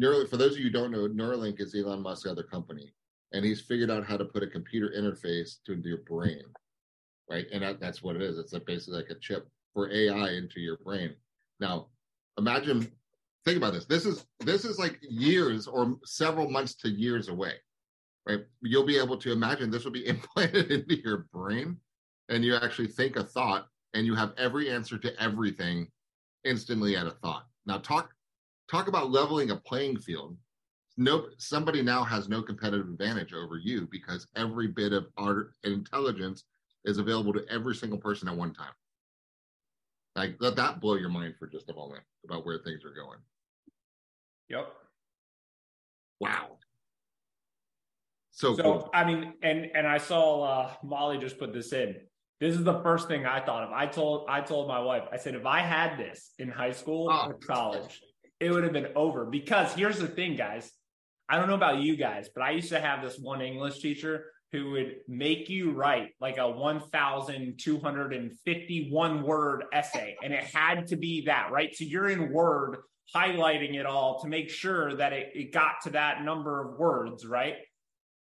[0.00, 2.94] Neuralink, for those of you who don't know, Neuralink is Elon Musk's other company,
[3.32, 6.42] and he's figured out how to put a computer interface to your brain,
[7.30, 7.46] right?
[7.52, 8.38] And that, that's what it is.
[8.38, 11.14] It's basically like a chip for AI into your brain.
[11.60, 11.88] Now,
[12.38, 12.90] imagine,
[13.44, 13.86] think about this.
[13.86, 17.54] This is this is like years or several months to years away,
[18.26, 18.40] right?
[18.60, 21.78] You'll be able to imagine this will be implanted into your brain,
[22.28, 25.88] and you actually think a thought, and you have every answer to everything
[26.44, 27.46] instantly at a thought.
[27.66, 28.10] Now, talk
[28.70, 30.36] talk about leveling a playing field.
[30.96, 35.72] No, somebody now has no competitive advantage over you because every bit of art and
[35.72, 36.44] intelligence
[36.84, 38.72] is available to every single person at one time.
[40.14, 43.18] Like let that blow your mind for just a moment about where things are going.
[44.50, 44.68] Yep.
[46.20, 46.58] Wow.
[48.30, 48.90] So, so cool.
[48.92, 51.96] I mean, and and I saw uh, Molly just put this in.
[52.40, 53.72] This is the first thing I thought of.
[53.72, 55.04] I told I told my wife.
[55.12, 58.02] I said if I had this in high school oh, or college,
[58.40, 59.24] it would have been over.
[59.24, 60.70] Because here's the thing, guys.
[61.32, 64.26] I don't know about you guys, but I used to have this one English teacher
[64.52, 70.14] who would make you write like a 1,251 word essay.
[70.22, 71.74] And it had to be that, right?
[71.74, 72.80] So you're in Word
[73.16, 77.24] highlighting it all to make sure that it, it got to that number of words,
[77.24, 77.56] right?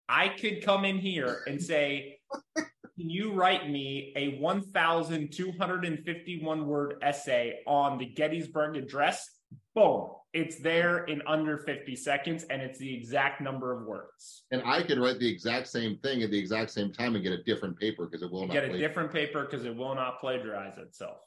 [0.09, 2.17] I could come in here and say,
[2.55, 9.36] Can you write me a 1,251 word essay on the Gettysburg Address?
[9.77, 14.43] Boom, it's there in under 50 seconds and it's the exact number of words.
[14.51, 17.33] And I can write the exact same thing at the exact same time and get
[17.33, 20.19] a different paper because it will not get a different paper because it will not
[20.19, 21.17] plagiarize itself.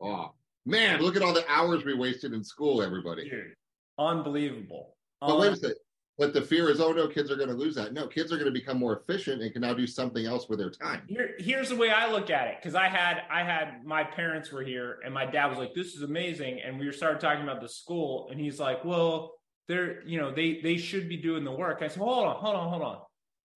[0.00, 0.32] oh,
[0.66, 3.28] man, look at all the hours we wasted in school, everybody.
[3.28, 3.54] Dude,
[3.98, 4.96] unbelievable.
[5.20, 5.76] But um, wait a second.
[6.20, 7.94] But the fear is, oh no, kids are going to lose that.
[7.94, 10.58] No, kids are going to become more efficient and can now do something else with
[10.58, 11.00] their time.
[11.08, 14.52] Here, here's the way I look at it, because I had, I had my parents
[14.52, 17.62] were here, and my dad was like, "This is amazing," and we started talking about
[17.62, 19.32] the school, and he's like, "Well,
[19.66, 22.54] they're, you know, they they should be doing the work." I said, "Hold on, hold
[22.54, 22.98] on, hold on."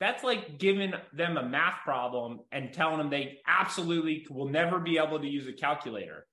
[0.00, 4.96] That's like giving them a math problem and telling them they absolutely will never be
[4.96, 6.26] able to use a calculator.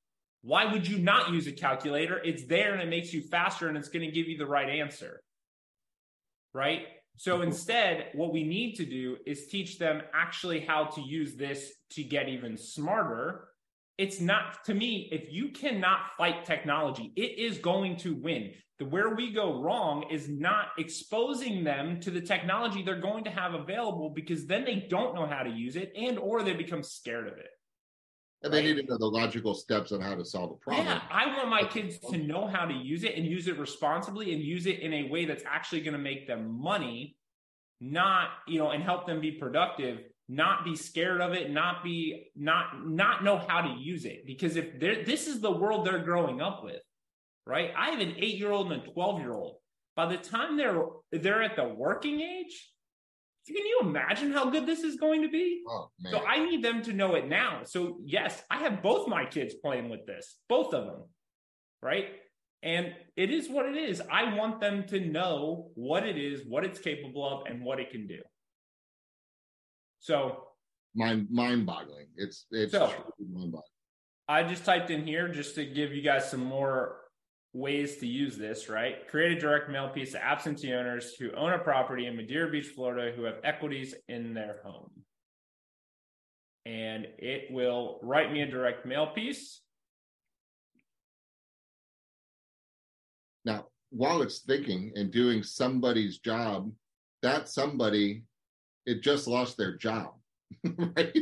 [0.43, 2.21] Why would you not use a calculator?
[2.23, 4.69] It's there and it makes you faster and it's going to give you the right
[4.69, 5.21] answer
[6.53, 6.83] right?
[7.17, 7.47] So mm-hmm.
[7.49, 12.03] instead, what we need to do is teach them actually how to use this to
[12.03, 13.49] get even smarter.
[13.97, 18.51] It's not, to me, if you cannot fight technology, it is going to win.
[18.79, 23.29] The where we go wrong is not exposing them to the technology they're going to
[23.29, 26.81] have available because then they don't know how to use it and or they become
[26.81, 27.49] scared of it.
[28.43, 30.87] And they need to know the logical steps on how to solve a problem.
[30.87, 34.33] Yeah, I want my kids to know how to use it and use it responsibly
[34.33, 37.15] and use it in a way that's actually going to make them money,
[37.79, 42.31] not, you know, and help them be productive, not be scared of it, not be
[42.35, 44.25] not not know how to use it.
[44.25, 46.81] Because if they're this is the world they're growing up with,
[47.45, 47.71] right?
[47.77, 49.57] I have an 8-year-old and a 12-year-old.
[49.95, 52.70] By the time they're they're at the working age,
[53.47, 55.63] can you imagine how good this is going to be?
[55.67, 57.61] Oh, so I need them to know it now.
[57.63, 61.03] So yes, I have both my kids playing with this, both of them,
[61.81, 62.07] right?
[62.63, 64.01] And it is what it is.
[64.11, 67.89] I want them to know what it is, what it's capable of, and what it
[67.89, 68.19] can do.
[69.99, 70.43] So
[70.95, 72.07] mind mind boggling.
[72.15, 72.87] It's it's so,
[73.19, 73.63] mind boggling.
[74.27, 76.97] I just typed in here just to give you guys some more
[77.53, 79.07] ways to use this, right?
[79.09, 82.67] Create a direct mail piece to absentee owners who own a property in Madeira Beach,
[82.67, 84.89] Florida, who have equities in their home.
[86.65, 89.61] And it will write me a direct mail piece.
[93.43, 96.71] Now, while it's thinking and doing somebody's job,
[97.23, 98.23] that somebody,
[98.85, 100.13] it just lost their job,
[100.77, 101.17] right?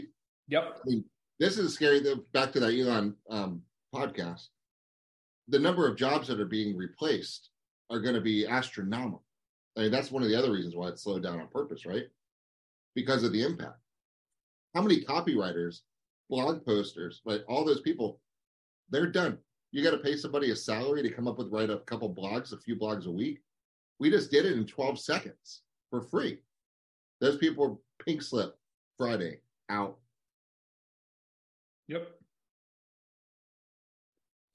[0.49, 0.63] Yep.
[0.75, 1.05] I mean,
[1.39, 2.01] this is scary.
[2.33, 3.61] Back to that Elon um,
[3.95, 4.47] podcast
[5.49, 7.49] the number of jobs that are being replaced
[7.89, 9.23] are going to be astronomical.
[9.77, 12.05] I mean, that's one of the other reasons why it slowed down on purpose, right?
[12.95, 13.79] Because of the impact.
[14.75, 15.81] How many copywriters,
[16.29, 18.19] blog posters, like all those people,
[18.89, 19.37] they're done.
[19.71, 22.53] You got to pay somebody a salary to come up with write a couple blogs,
[22.53, 23.39] a few blogs a week.
[23.99, 26.39] We just did it in 12 seconds for free.
[27.21, 28.55] Those people pink slip
[28.97, 29.97] Friday out.
[31.87, 32.18] Yep.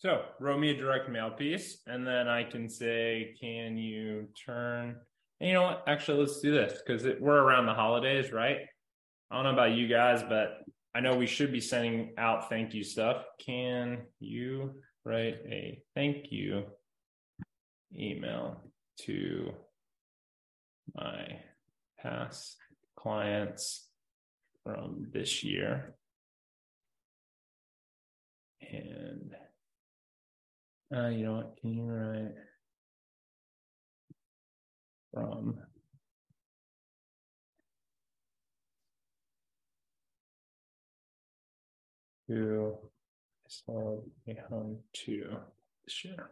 [0.05, 5.01] So wrote me a direct mail piece, and then I can say, "Can you turn?"
[5.41, 5.85] And you know what?
[5.87, 8.59] Actually, let's do this because we're around the holidays, right?
[9.31, 10.63] I don't know about you guys, but
[10.95, 13.25] I know we should be sending out thank you stuff.
[13.39, 16.67] Can you write a thank you
[17.97, 18.61] email
[19.07, 19.55] to
[20.95, 21.41] my
[21.99, 22.59] past
[22.95, 23.89] clients
[24.65, 25.97] from this year?
[28.61, 29.35] And
[30.95, 31.57] uh, you know what?
[31.61, 32.35] Can you write
[35.13, 35.59] from
[42.29, 42.75] to
[43.49, 45.37] solve a home to
[45.89, 46.31] share?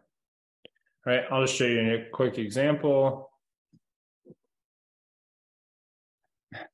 [1.05, 3.32] All right, I'll just show you a quick example.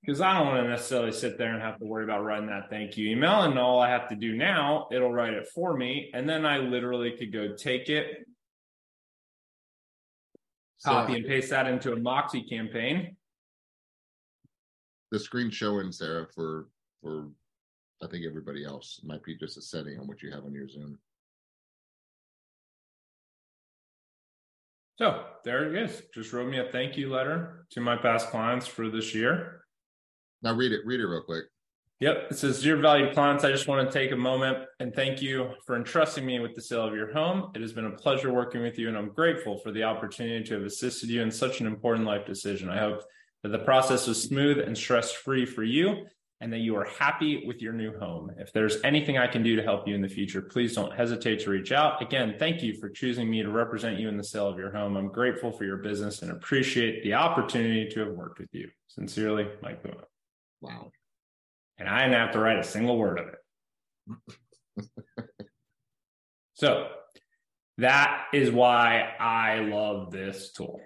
[0.00, 2.68] Because I don't want to necessarily sit there and have to worry about writing that
[2.70, 3.42] thank you email.
[3.42, 6.10] And all I have to do now, it'll write it for me.
[6.14, 8.26] And then I literally could go take it,
[10.78, 13.16] so, copy and paste that into a Moxi campaign.
[15.10, 16.68] The screen showing Sarah for
[17.02, 17.30] for
[18.02, 20.68] I think everybody else might be just a setting on what you have on your
[20.68, 20.98] Zoom.
[24.98, 26.02] So there it is.
[26.12, 29.57] Just wrote me a thank you letter to my past clients for this year.
[30.42, 31.44] Now read it, read it real quick.
[32.00, 32.28] Yep.
[32.30, 35.50] It says, Dear valued clients, I just want to take a moment and thank you
[35.66, 37.50] for entrusting me with the sale of your home.
[37.56, 40.54] It has been a pleasure working with you, and I'm grateful for the opportunity to
[40.54, 42.68] have assisted you in such an important life decision.
[42.68, 43.02] I hope
[43.42, 46.06] that the process was smooth and stress free for you
[46.40, 48.30] and that you are happy with your new home.
[48.38, 51.40] If there's anything I can do to help you in the future, please don't hesitate
[51.40, 52.00] to reach out.
[52.00, 54.96] Again, thank you for choosing me to represent you in the sale of your home.
[54.96, 58.70] I'm grateful for your business and appreciate the opportunity to have worked with you.
[58.86, 60.04] Sincerely, Mike Puma.
[60.60, 60.90] Wow.
[61.78, 65.24] And I didn't have to write a single word of it.
[66.54, 66.88] so
[67.78, 70.80] that is why I love this tool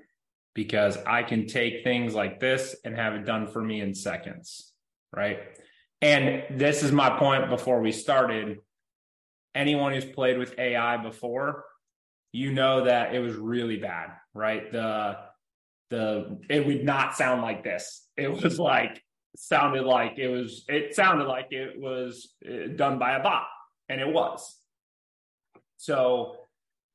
[0.54, 4.72] because I can take things like this and have it done for me in seconds.
[5.14, 5.38] Right.
[6.02, 8.58] And this is my point before we started.
[9.54, 11.64] Anyone who's played with AI before,
[12.32, 14.70] you know that it was really bad, right?
[14.72, 15.16] The
[15.90, 18.08] the it would not sound like this.
[18.16, 19.02] It was like
[19.36, 23.46] sounded like it was it sounded like it was uh, done by a bot
[23.88, 24.56] and it was.
[25.76, 26.36] So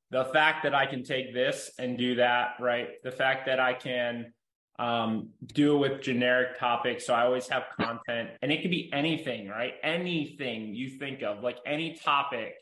[0.09, 3.73] the fact that i can take this and do that right the fact that i
[3.73, 4.33] can
[4.79, 8.91] um, do it with generic topics so i always have content and it could be
[8.93, 12.53] anything right anything you think of like any topic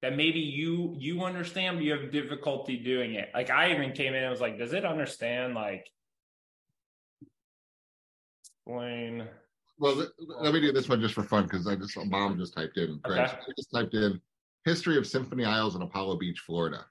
[0.00, 3.30] that maybe you you understand but you have difficulty doing it.
[3.34, 5.88] Like i even came in and was like does it understand like
[8.64, 9.28] explain.
[9.78, 10.06] Well,
[10.40, 13.00] let me do this one just for fun because I just mom just typed in.
[13.06, 13.20] Okay.
[13.20, 14.20] I just typed in
[14.64, 16.86] history of Symphony Isles in Apollo Beach, Florida.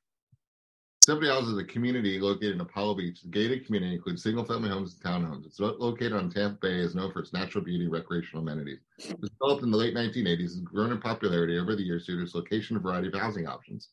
[1.03, 3.21] Symphony Isles is a community located in Apollo Beach.
[3.21, 5.45] The gated community includes single-family homes and townhomes.
[5.45, 8.79] It's located on Tampa Bay, is known for its natural beauty, recreational amenities.
[8.99, 12.17] It was developed in the late 1980s, has grown in popularity over the years due
[12.17, 13.89] to its location and variety of housing options.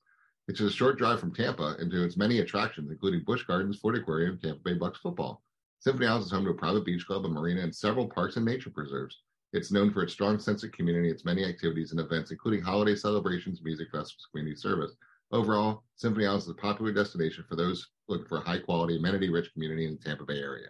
[0.46, 3.96] It's a short drive from Tampa and to its many attractions, including Busch Gardens, Ford
[3.96, 5.42] Aquarium, Tampa Bay Bucks football.
[5.80, 8.44] Symphony Isles is home to a private beach club, a marina, and several parks and
[8.44, 9.22] nature preserves.
[9.54, 12.94] It's known for its strong sense of community, its many activities and events, including holiday
[12.94, 14.92] celebrations, music festivals, community service.
[15.32, 19.30] Overall, Symphony Isles is a popular destination for those looking for a high quality, amenity
[19.30, 20.68] rich community in the Tampa Bay area.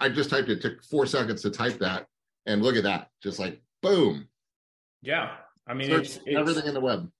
[0.00, 2.06] I just typed it, it took four seconds to type that,
[2.46, 3.08] and look at that.
[3.22, 4.28] Just like boom.
[5.02, 5.36] Yeah.
[5.68, 7.10] I mean, it's, everything in the web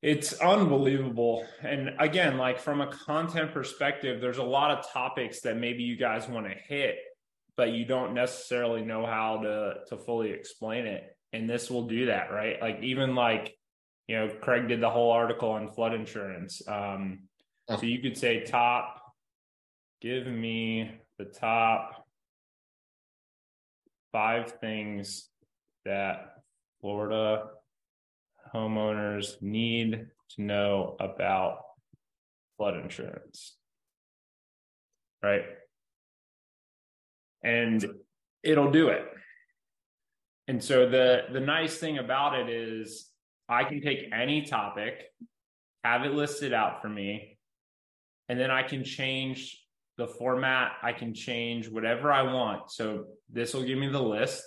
[0.00, 5.56] it's unbelievable and again like from a content perspective there's a lot of topics that
[5.56, 6.96] maybe you guys want to hit
[7.56, 12.06] but you don't necessarily know how to to fully explain it and this will do
[12.06, 13.58] that right like even like
[14.08, 16.62] you know, Craig did the whole article on flood insurance.
[16.66, 17.20] Um,
[17.68, 17.76] oh.
[17.76, 19.02] So you could say top,
[20.00, 22.06] give me the top
[24.10, 25.28] five things
[25.84, 26.32] that
[26.80, 27.44] Florida
[28.54, 31.60] homeowners need to know about
[32.56, 33.56] flood insurance.
[35.22, 35.44] Right.
[37.42, 37.84] And
[38.42, 39.04] it'll do it.
[40.48, 43.10] And so the the nice thing about it is
[43.48, 44.94] I can take any topic,
[45.84, 47.38] have it listed out for me,
[48.28, 49.62] and then I can change
[49.98, 50.72] the format.
[50.82, 52.70] I can change whatever I want.
[52.70, 54.42] So this will give me the list.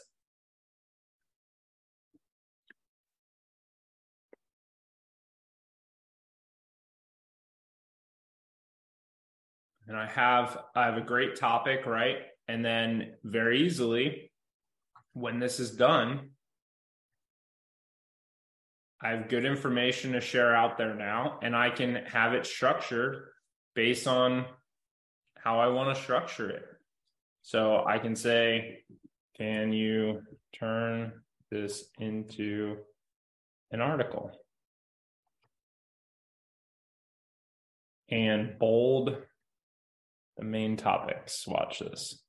[9.92, 12.20] And I have I have a great topic, right?
[12.48, 14.32] And then very easily
[15.12, 16.30] when this is done,
[19.02, 23.32] I have good information to share out there now, and I can have it structured
[23.76, 24.46] based on
[25.36, 26.64] how I want to structure it.
[27.42, 28.86] So I can say,
[29.36, 30.22] can you
[30.58, 31.12] turn
[31.50, 32.78] this into
[33.72, 34.32] an article?
[38.08, 39.18] And bold
[40.38, 41.48] the main topics.
[41.48, 42.22] Watch this.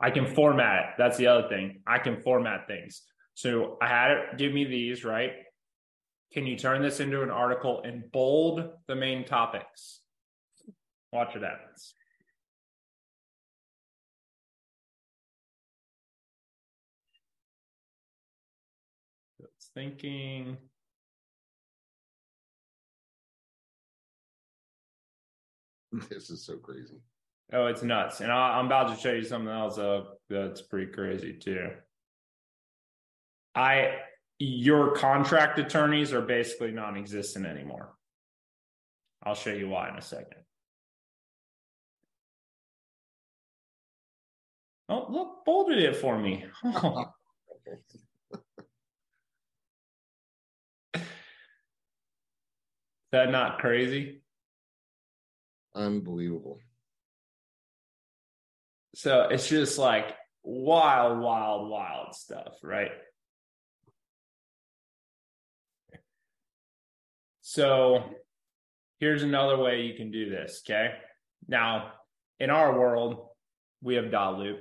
[0.00, 0.84] I can format it.
[0.98, 1.82] That's the other thing.
[1.86, 3.02] I can format things.
[3.34, 5.32] So I had it give me these, right?
[6.32, 10.00] Can you turn this into an article and bold the main topics?
[11.12, 11.94] Watch what happens.
[19.74, 20.56] Thinking.
[26.08, 27.00] This is so crazy.
[27.52, 28.20] Oh, it's nuts.
[28.20, 31.70] And I, am about to show you something else uh, that's pretty crazy too.
[33.54, 33.96] I
[34.38, 37.92] your contract attorneys are basically non-existent anymore.
[39.22, 40.38] I'll show you why in a second.
[44.88, 46.44] Oh, look, bolded it for me.
[46.64, 47.12] Oh.
[53.12, 54.22] that not crazy?
[55.74, 56.58] Unbelievable.
[58.94, 62.90] So it's just like wild, wild, wild stuff, right?
[67.42, 68.04] So
[68.98, 70.62] here's another way you can do this.
[70.64, 70.92] Okay.
[71.48, 71.92] Now,
[72.38, 73.28] in our world,
[73.82, 74.60] we have dotloop.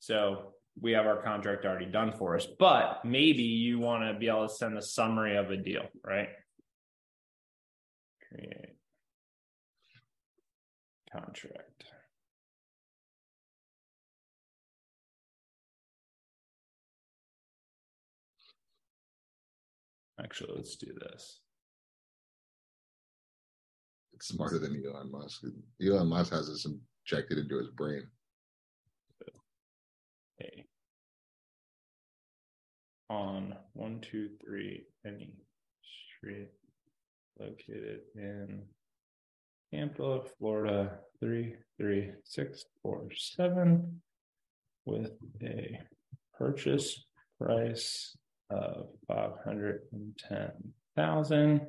[0.00, 4.28] So we have our contract already done for us, but maybe you want to be
[4.28, 6.28] able to send a summary of a deal, right?
[8.28, 8.69] Create
[11.12, 11.84] contract.
[20.22, 21.40] Actually, let's do this
[24.12, 25.42] It's smarter than Elon Musk.
[25.82, 28.06] Elon Musk has this injected into his brain.
[30.40, 30.66] Okay.
[33.08, 35.32] On one, two, three, any
[36.18, 36.50] street
[37.38, 38.62] located in
[39.72, 44.02] Tampa, Florida, three, three, six, four, seven,
[44.84, 45.12] with
[45.42, 45.78] a
[46.36, 47.04] purchase
[47.40, 48.16] price
[48.50, 50.50] of five hundred and ten
[50.96, 51.68] thousand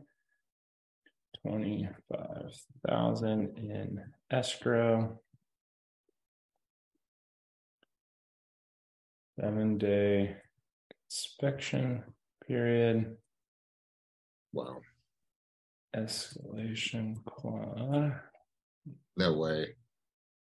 [1.46, 4.00] 25,000 in
[4.30, 5.20] escrow.
[9.40, 10.36] Seven day
[11.10, 12.04] inspection
[12.48, 13.16] period.
[14.54, 14.82] Wow.
[15.96, 18.12] Escalation clause.
[19.18, 19.76] No way.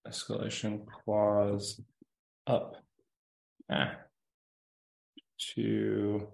[0.07, 1.81] Escalation clause
[2.47, 2.77] up
[3.71, 3.93] ah,
[5.55, 6.29] to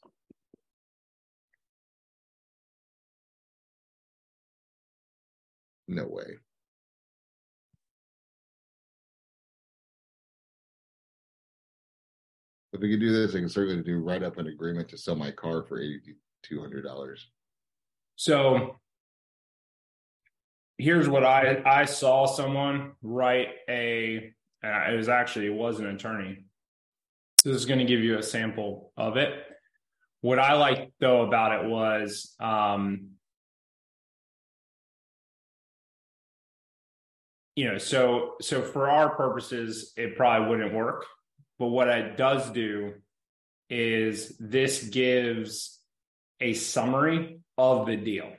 [5.87, 6.39] No way.
[12.79, 15.17] If we could do this, I can certainly do write up an agreement to sell
[15.17, 16.15] my car for eighty
[16.45, 17.29] two hundred dollars.
[18.15, 18.77] So
[20.77, 24.33] here's what I I saw someone write a.
[24.63, 26.45] Uh, it was actually it was an attorney
[27.39, 29.33] So this is going to give you a sample of it.
[30.21, 33.09] What I liked though about it was um,
[37.57, 41.07] you know, so so for our purposes, it probably wouldn't work.
[41.59, 42.95] But what it does do
[43.69, 45.79] is this gives
[46.41, 48.33] a summary of the deal.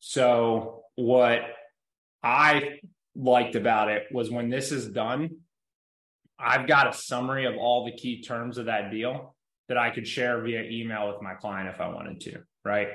[0.00, 1.40] So what
[2.22, 2.78] I
[3.16, 5.38] liked about it was when this is done,
[6.38, 9.34] I've got a summary of all the key terms of that deal
[9.68, 12.88] that I could share via email with my client if I wanted to, right?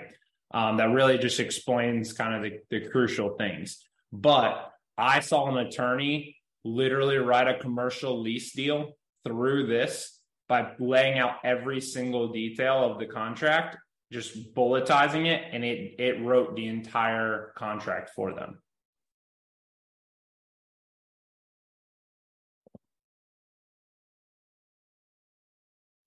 [0.52, 3.80] Um, that really just explains kind of the, the crucial things.
[4.12, 8.93] But I saw an attorney literally write a commercial lease deal
[9.26, 13.78] through this by laying out every single detail of the contract,
[14.12, 18.60] just bulletizing it, and it it wrote the entire contract for them.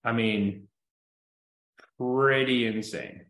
[0.05, 0.68] I mean,
[1.98, 3.26] pretty insane.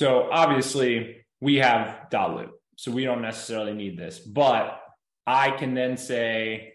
[0.00, 4.80] So obviously we have dotloop, so we don't necessarily need this, but
[5.26, 6.72] I can then say,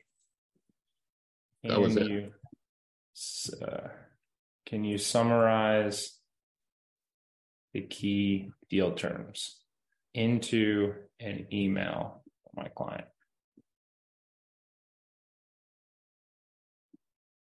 [1.63, 2.05] That was it.
[2.05, 2.32] you,
[3.65, 3.88] uh,
[4.67, 6.19] can you summarize
[7.73, 9.55] the key deal terms
[10.13, 13.07] into an email for my client?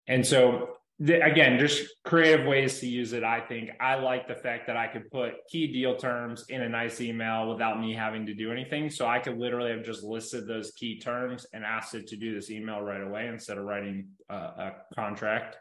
[0.07, 3.23] And so again, just creative ways to use it.
[3.23, 6.69] I think I like the fact that I could put key deal terms in a
[6.69, 8.89] nice email without me having to do anything.
[8.89, 12.33] So I could literally have just listed those key terms and asked it to do
[12.33, 15.57] this email right away instead of writing a, a contract.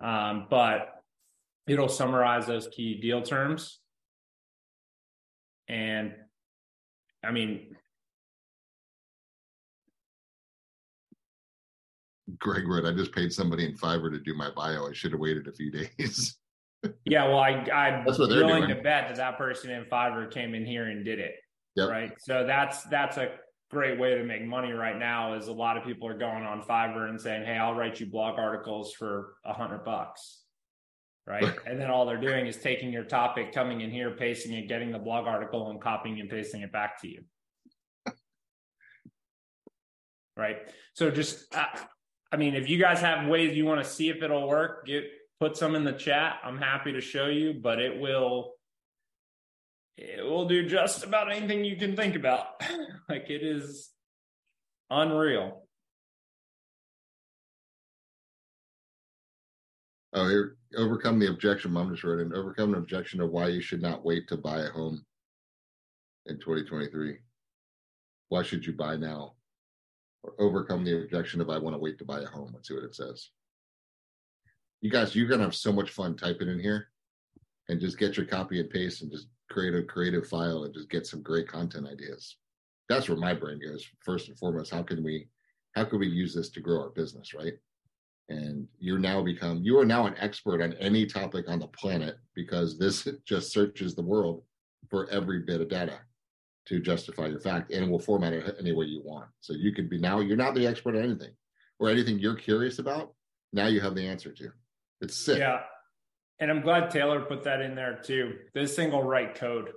[0.00, 0.92] Um, but
[1.66, 3.80] it'll summarize those key deal terms.
[5.68, 6.14] And
[7.24, 7.76] I mean,
[12.38, 14.88] Greg wrote, I just paid somebody in Fiverr to do my bio.
[14.88, 16.36] I should have waited a few days.
[17.04, 18.76] Yeah, well, I, I'm That's what they're willing doing.
[18.76, 21.34] to bet that that person in Fiverr came in here and did it.
[21.76, 21.90] Yep.
[21.90, 22.12] Right.
[22.18, 23.32] So that's that's a
[23.70, 25.34] great way to make money right now.
[25.34, 28.06] Is a lot of people are going on Fiverr and saying, "Hey, I'll write you
[28.06, 30.42] blog articles for a hundred bucks."
[31.26, 31.54] Right.
[31.66, 34.90] and then all they're doing is taking your topic, coming in here, pasting it, getting
[34.92, 37.24] the blog article, and copying and pasting it back to you.
[40.36, 40.58] right.
[40.94, 41.66] So just, uh,
[42.32, 45.04] I mean, if you guys have ways you want to see if it'll work, get
[45.38, 46.36] put some in the chat.
[46.44, 48.52] I'm happy to show you, but it will
[49.96, 52.62] it will do just about anything you can think about.
[53.08, 53.90] like it is
[54.90, 55.62] unreal.
[60.12, 61.72] Oh, here, overcome the objection.
[61.72, 64.60] Mom just wrote in, overcome the objection of why you should not wait to buy
[64.60, 65.04] a home
[66.26, 67.18] in 2023.
[68.28, 69.35] Why should you buy now?
[70.26, 72.50] Or overcome the objection of I want to wait to buy a home.
[72.52, 73.30] Let's see what it says.
[74.80, 76.88] You guys, you're gonna have so much fun typing in here
[77.68, 80.90] and just get your copy and paste and just create a creative file and just
[80.90, 82.36] get some great content ideas.
[82.88, 84.72] That's where my brain goes first and foremost.
[84.72, 85.28] How can we
[85.74, 87.54] how can we use this to grow our business, right?
[88.28, 92.16] and you're now become you are now an expert on any topic on the planet
[92.34, 94.42] because this just searches the world
[94.90, 95.98] for every bit of data
[96.66, 99.88] to justify your fact and will format it any way you want so you could
[99.88, 101.32] be now you're not the expert on anything
[101.78, 103.14] or anything you're curious about
[103.52, 104.50] now you have the answer to
[105.00, 105.60] it's sick Yeah.
[106.38, 108.34] And I'm glad Taylor put that in there too.
[108.54, 109.70] This thing will write code.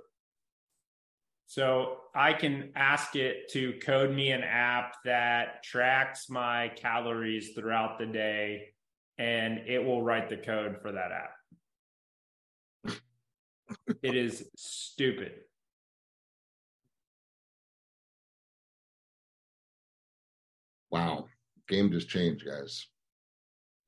[1.46, 7.98] So I can ask it to code me an app that tracks my calories throughout
[7.98, 8.68] the day
[9.18, 12.96] and it will write the code for that app.
[14.02, 15.32] it is stupid.
[20.90, 21.24] Wow
[21.68, 22.86] game just changed guys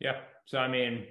[0.01, 0.21] Yeah.
[0.47, 1.07] So I mean,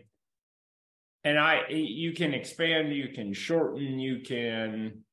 [1.24, 5.04] and I you can expand, you can shorten, you can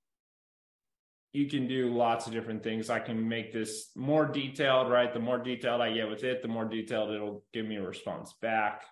[1.33, 2.91] you can do lots of different things.
[2.91, 5.13] I can make this more detailed, right?
[5.13, 8.35] The more detailed I get with it, the more detailed it'll give me a response
[8.43, 8.85] back.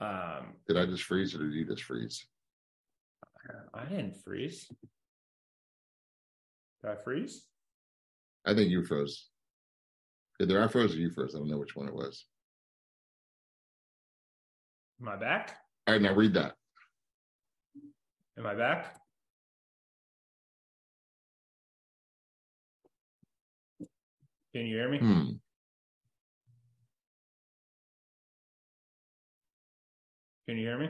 [0.00, 2.24] Um did i just freeze or did you just freeze
[3.74, 4.68] I didn't freeze.
[6.82, 7.46] Did I freeze?
[8.44, 9.31] i think you froze
[10.42, 12.26] either i froze or you froze i don't know which one it was
[15.00, 15.56] Am I back?
[15.88, 16.54] all right now read that
[18.38, 18.96] Am I back?
[24.54, 24.98] Can you hear me?
[24.98, 25.30] hmm
[30.48, 30.88] Can you hear me?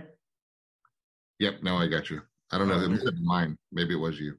[1.39, 2.21] yep now i got you
[2.53, 4.35] i don't know Oh, it been mine maybe it was you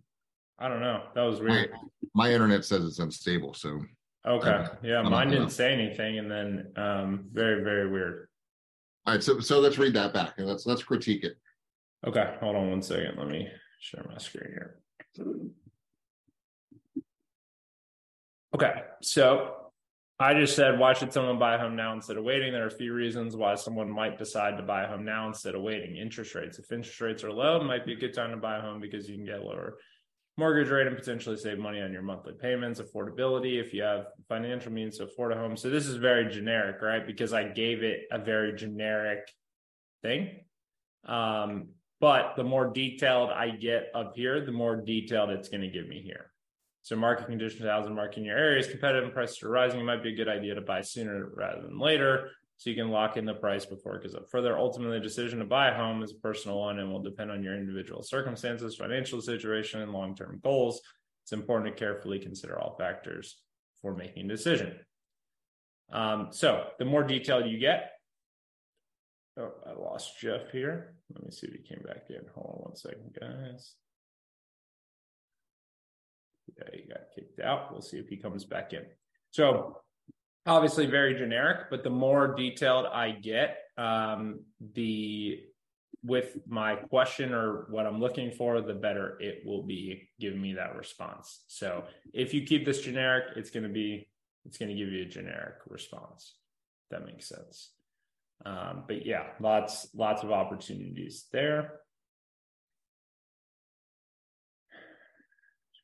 [0.59, 1.01] I don't know.
[1.16, 1.72] That was my, weird.
[2.14, 3.82] my internet says it's unstable so
[4.26, 4.65] Okay.
[4.84, 8.30] Yeah, I'm mine didn't say anything, and then um, very very weird.
[9.05, 11.38] all right so so let's read that back and let's let's critique it
[12.05, 13.17] Okay, hold on one second.
[13.17, 13.47] Let me
[13.80, 14.76] share my screen here.
[18.53, 19.55] Okay, so
[20.19, 22.51] I just said, why should someone buy a home now instead of waiting?
[22.51, 25.55] There are a few reasons why someone might decide to buy a home now instead
[25.55, 25.95] of waiting.
[25.95, 26.59] Interest rates.
[26.59, 28.82] If interest rates are low, it might be a good time to buy a home
[28.82, 29.78] because you can get lower
[30.38, 32.79] mortgage rate and potentially save money on your monthly payments.
[32.79, 33.59] Affordability.
[33.63, 35.55] If you have financial means to afford a home.
[35.55, 37.05] So this is very generic, right?
[37.05, 39.29] Because I gave it a very generic
[40.01, 40.41] thing.
[41.05, 41.69] Um,
[41.99, 45.88] but the more detailed I get up here, the more detailed it's going to give
[45.88, 46.31] me here.
[46.81, 49.79] So market conditions, housing market in your area is competitive and prices are rising.
[49.79, 52.31] It might be a good idea to buy sooner rather than later.
[52.64, 54.57] So you can lock in the price before it goes up further.
[54.57, 57.43] Ultimately, the decision to buy a home is a personal one and will depend on
[57.43, 60.80] your individual circumstances, financial situation, and long-term goals.
[61.26, 63.41] It's important to carefully consider all factors
[63.82, 64.80] for making a decision.
[65.91, 67.91] Um, so the more detailed you get,
[69.38, 70.95] oh, I lost Jeff here.
[71.14, 72.22] Let me see if he came back in.
[72.34, 73.74] Hold on one second, guys.
[76.57, 77.74] Yeah, he got kicked out.
[77.74, 78.86] We'll see if he comes back in.
[79.32, 79.82] So
[80.46, 84.41] obviously very generic, but the more detailed I get, um,
[84.74, 85.41] the
[86.06, 90.54] with my question or what I'm looking for, the better it will be giving me
[90.54, 91.44] that response.
[91.48, 94.10] So if you keep this generic, it's going to be
[94.46, 96.36] it's going to give you a generic response.
[96.91, 97.72] that makes sense.
[98.46, 101.80] Um, but yeah, lots lots of opportunities there.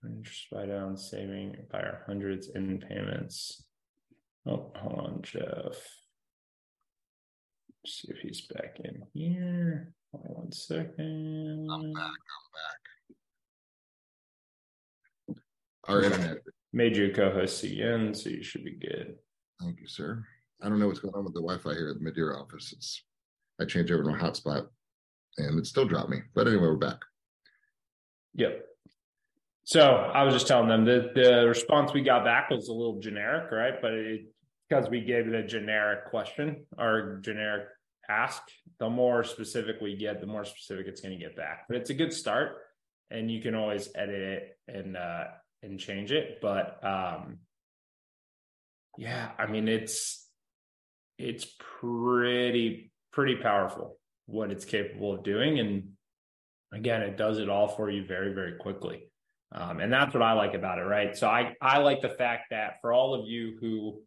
[0.06, 3.66] Interest by down saving by our hundreds in payments.
[4.50, 5.78] Oh, hold on, Jeff.
[7.84, 9.94] Let's see if he's back in here.
[10.12, 11.68] Hold on one second.
[11.72, 12.04] I'm back.
[15.28, 15.44] I'm back.
[15.88, 16.38] Our internet.
[16.74, 19.16] Made you a co-host again, so you should be good.
[19.62, 20.24] Thank you, sir.
[20.62, 22.74] I don't know what's going on with the Wi-Fi here at the Madeira office.
[22.76, 23.04] It's
[23.62, 24.68] I changed over to a hotspot,
[25.38, 26.22] and it still dropped me.
[26.34, 27.00] But anyway, we're back.
[28.36, 28.66] Yep.
[29.64, 33.00] So I was just telling them that the response we got back was a little
[33.00, 33.80] generic, right?
[33.82, 34.22] But it,
[34.70, 37.66] because we gave it a generic question or generic
[38.10, 38.42] ask,
[38.80, 41.66] the more specific we get, the more specific it's going to get back.
[41.68, 42.58] But it's a good start,
[43.10, 45.26] and you can always edit it and uh,
[45.64, 46.40] and change it.
[46.42, 47.40] But um,
[48.98, 50.28] yeah, I mean it's
[51.18, 51.48] it's
[51.80, 55.90] pretty pretty powerful what it's capable of doing, and
[56.72, 59.06] again, it does it all for you very very quickly.
[59.52, 61.18] Um, and that's what I like about it, right?
[61.18, 64.02] So I I like the fact that for all of you who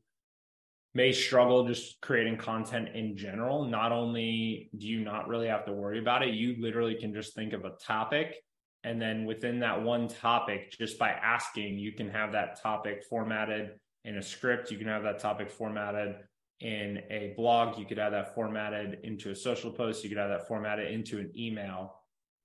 [0.94, 5.72] may struggle just creating content in general, not only do you not really have to
[5.72, 8.36] worry about it, you literally can just think of a topic.
[8.84, 13.70] And then within that one topic, just by asking, you can have that topic formatted
[14.04, 14.70] in a script.
[14.70, 16.16] You can have that topic formatted
[16.60, 17.78] in a blog.
[17.78, 20.02] You could have that formatted into a social post.
[20.02, 21.94] You could have that formatted into an email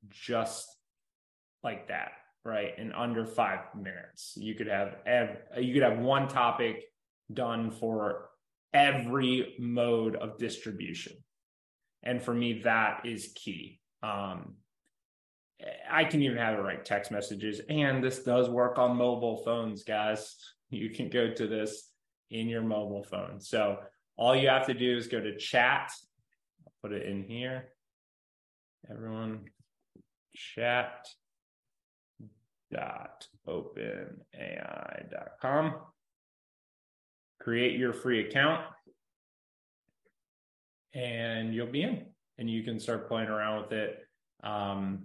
[0.09, 0.67] just
[1.63, 2.11] like that
[2.45, 6.85] right in under five minutes you could have ev- you could have one topic
[7.33, 8.29] done for
[8.73, 11.13] every mode of distribution.
[12.03, 13.79] And for me that is key.
[14.03, 14.55] Um,
[15.89, 19.83] i can even have it write text messages and this does work on mobile phones
[19.83, 20.35] guys.
[20.69, 21.89] You can go to this
[22.29, 23.39] in your mobile phone.
[23.39, 23.77] So
[24.17, 25.91] all you have to do is go to chat.
[26.65, 27.69] I'll put it in here.
[28.89, 29.45] Everyone
[30.33, 31.07] chat
[32.71, 33.95] dot openai.com.
[37.39, 38.65] Create your free account
[40.93, 42.05] and you'll be in
[42.37, 43.99] and you can start playing around with it.
[44.43, 45.03] Um,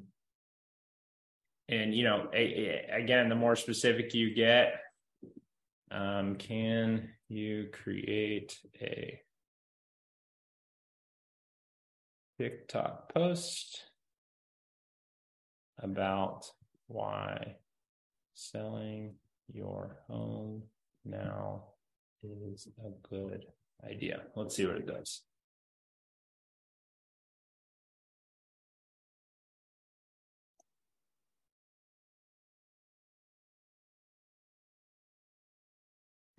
[1.69, 2.39] and you know, a,
[2.91, 4.75] a, again, the more specific you get,
[5.91, 9.21] um, can you create a
[12.39, 13.83] TikTok post
[15.79, 16.47] about
[16.87, 17.57] why
[18.35, 19.15] selling
[19.53, 20.63] your home
[21.05, 21.65] now
[22.23, 23.47] is a good
[23.85, 24.23] idea.
[24.37, 25.23] Let's see what it does.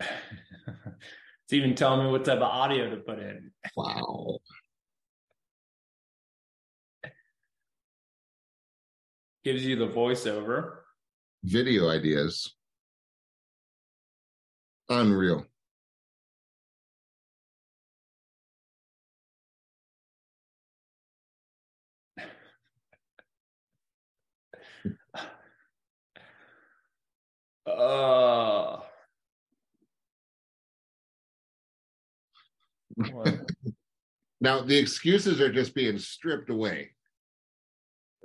[0.00, 3.50] it's even telling me what type of audio to put in.
[3.76, 4.38] Wow.
[9.44, 10.78] gives you the voiceover.
[11.42, 12.54] Video ideas.
[14.88, 15.46] Unreal.
[27.66, 28.78] Uh,
[34.40, 36.90] now the excuses are just being stripped away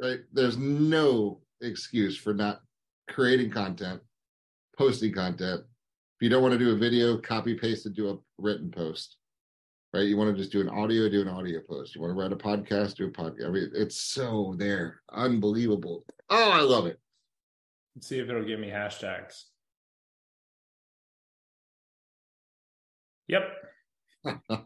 [0.01, 0.19] right?
[0.33, 2.61] There's no excuse for not
[3.09, 4.01] creating content,
[4.77, 8.17] posting content, If you don't want to do a video, copy paste and do a
[8.37, 9.17] written post.
[9.93, 10.05] Right?
[10.05, 11.95] You want to just do an audio, do an audio post.
[11.95, 13.47] You want to write a podcast, do a podcast.
[13.47, 15.01] I mean, it's so there.
[15.11, 16.05] Unbelievable.
[16.29, 16.99] Oh, I love it.
[18.01, 19.43] See if it'll give me hashtags.
[23.27, 23.43] Yep.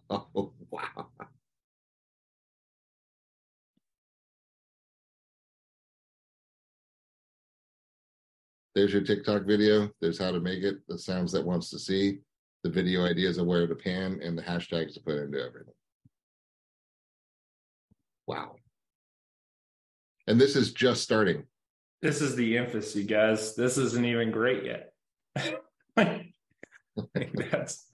[0.10, 1.08] oh, wow.
[8.76, 9.90] There's your TikTok video.
[10.02, 12.20] There's how to make it, the sounds that wants to see,
[12.64, 15.74] the video ideas of where to pan, and the hashtags to put into everything.
[18.26, 18.56] Wow.
[20.28, 21.44] And this is just starting.
[22.04, 23.56] This is the infancy, guys.
[23.56, 24.91] This isn't even great yet.
[27.34, 27.88] that's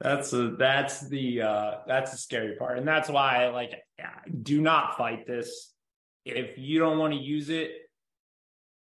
[0.00, 2.78] that's a, that's the uh that's the scary part.
[2.78, 3.74] And that's why I like
[4.42, 5.70] do not fight this.
[6.24, 7.72] If you don't want to use it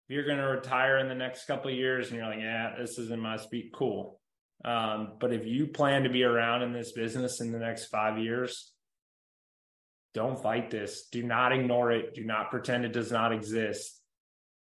[0.09, 3.22] you're going to retire in the next couple years and you're like yeah this isn't
[3.22, 4.20] my speed cool.
[4.65, 8.20] Um, but if you plan to be around in this business in the next five
[8.20, 8.74] years
[10.13, 11.07] don't fight this.
[11.09, 12.15] Do not ignore it.
[12.15, 13.97] Do not pretend it does not exist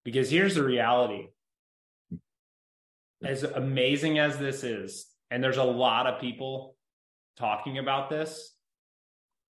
[0.03, 1.27] because here's the reality
[2.09, 3.25] hmm.
[3.25, 6.75] as amazing as this is and there's a lot of people
[7.37, 8.53] talking about this,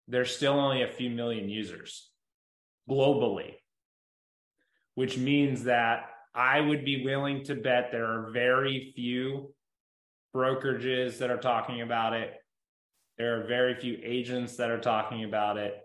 [0.08, 2.10] there's still only a few million users
[2.90, 3.54] globally,
[4.96, 9.54] which means that I would be willing to bet there are very few
[10.36, 12.34] brokerages that are talking about it.
[13.18, 15.76] There are very few agents that are talking about it.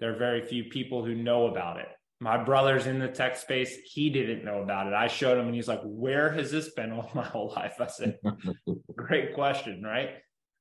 [0.00, 1.88] There are very few people who know about it.
[2.20, 3.76] My brother's in the tech space.
[3.84, 4.94] He didn't know about it.
[4.94, 7.76] I showed him and he's like, Where has this been all my whole life?
[7.80, 8.18] I said,
[8.96, 10.10] Great question, right?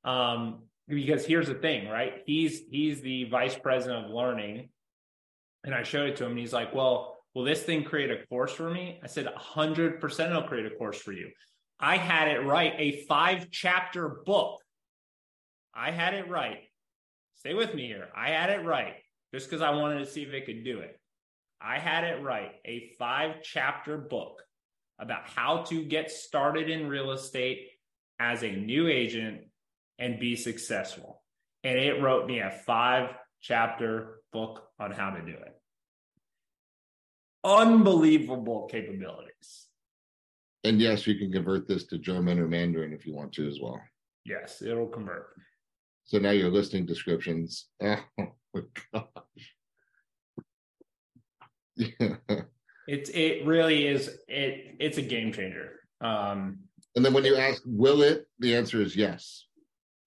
[0.03, 2.21] Um, because here's the thing, right?
[2.25, 4.69] He's he's the vice president of learning.
[5.63, 8.25] And I showed it to him and he's like, Well, will this thing create a
[8.27, 8.99] course for me?
[9.03, 11.29] I said, 100% it'll create a course for you.
[11.79, 14.59] I had it right, a five chapter book.
[15.73, 16.59] I had it right.
[17.35, 18.09] Stay with me here.
[18.15, 18.95] I had it right
[19.33, 20.99] just because I wanted to see if it could do it.
[21.63, 22.51] I had it right.
[22.65, 24.41] A five chapter book
[24.99, 27.69] about how to get started in real estate
[28.19, 29.41] as a new agent
[29.97, 31.21] and be successful.
[31.63, 33.11] And it wrote me a five
[33.41, 35.59] chapter book on how to do it.
[37.45, 39.67] Unbelievable capabilities.
[40.65, 43.59] And yes, you can convert this to German or Mandarin if you want to as
[43.61, 43.79] well.
[44.25, 45.27] Yes, it'll convert.
[46.05, 47.67] So now your listing descriptions.
[48.55, 48.61] Oh my
[48.93, 49.55] gosh.
[52.87, 55.79] it's it really is it it's a game changer.
[56.01, 56.59] Um,
[56.95, 58.27] and then when you ask, will it?
[58.39, 59.47] The answer is yes.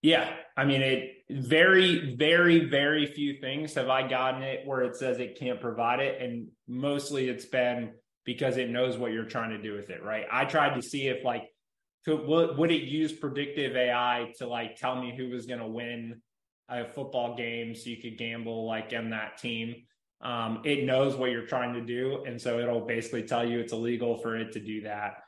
[0.02, 1.12] Yeah, I mean it.
[1.28, 5.98] Very, very, very few things have I gotten it where it says it can't provide
[5.98, 7.92] it, and mostly it's been
[8.24, 10.04] because it knows what you're trying to do with it.
[10.04, 10.26] Right?
[10.30, 11.48] I tried to see if like
[12.04, 15.66] could would, would it use predictive AI to like tell me who was going to
[15.66, 16.20] win
[16.68, 19.74] a football game so you could gamble like in that team
[20.20, 23.72] um, it knows what you're trying to do and so it'll basically tell you it's
[23.72, 25.18] illegal for it to do that.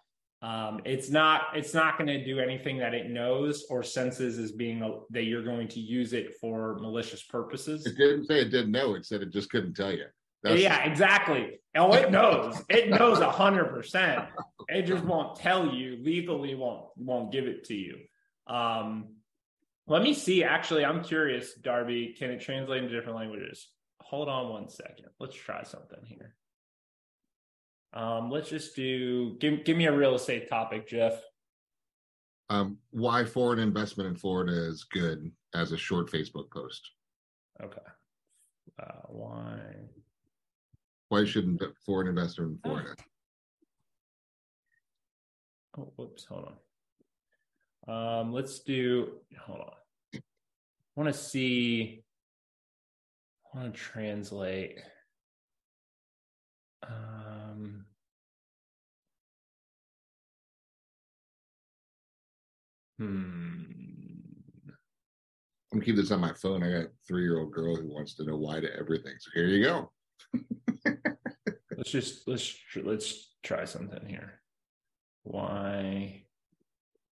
[0.40, 4.52] Um, it's not it's not going to do anything that it knows or senses as
[4.52, 7.84] being a, that you're going to use it for malicious purposes.
[7.84, 10.04] It didn't say it didn't know it said it just couldn't tell you.
[10.44, 11.58] That's yeah exactly.
[11.76, 12.62] Oh it knows.
[12.68, 14.24] It knows a hundred percent.
[14.70, 18.00] It just won't tell you legally won't won't give it to you.
[18.46, 19.16] Um,
[19.88, 23.68] let me see actually i'm curious darby can it translate into different languages
[24.00, 25.06] hold on one second.
[25.20, 26.34] Let's try something here.
[27.92, 31.20] Um, let's just do give give me a real estate topic, Jeff.
[32.50, 36.90] Um, why foreign investment in Florida is good as a short Facebook post.
[37.62, 37.80] Okay.
[38.80, 39.58] Uh, why?
[41.08, 42.94] Why shouldn't foreign investor in Florida?
[45.76, 46.24] Oh, whoops.
[46.24, 46.52] Hold
[47.88, 48.20] on.
[48.20, 49.12] Um, let's do.
[49.46, 49.72] Hold on.
[50.14, 50.20] I
[51.00, 52.02] want to see
[53.54, 54.78] I want to translate.
[56.86, 57.86] Um,
[62.98, 63.62] hmm.
[65.72, 66.62] I'm keep this on my phone.
[66.62, 69.14] I got a three year old girl who wants to know why to everything.
[69.18, 69.90] So here you go.
[71.76, 74.40] let's just let's let's try something here.
[75.24, 76.24] Why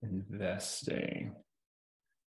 [0.02, 1.34] investing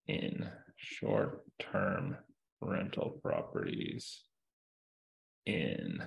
[0.07, 2.17] in short term
[2.61, 4.23] rental properties
[5.47, 6.03] in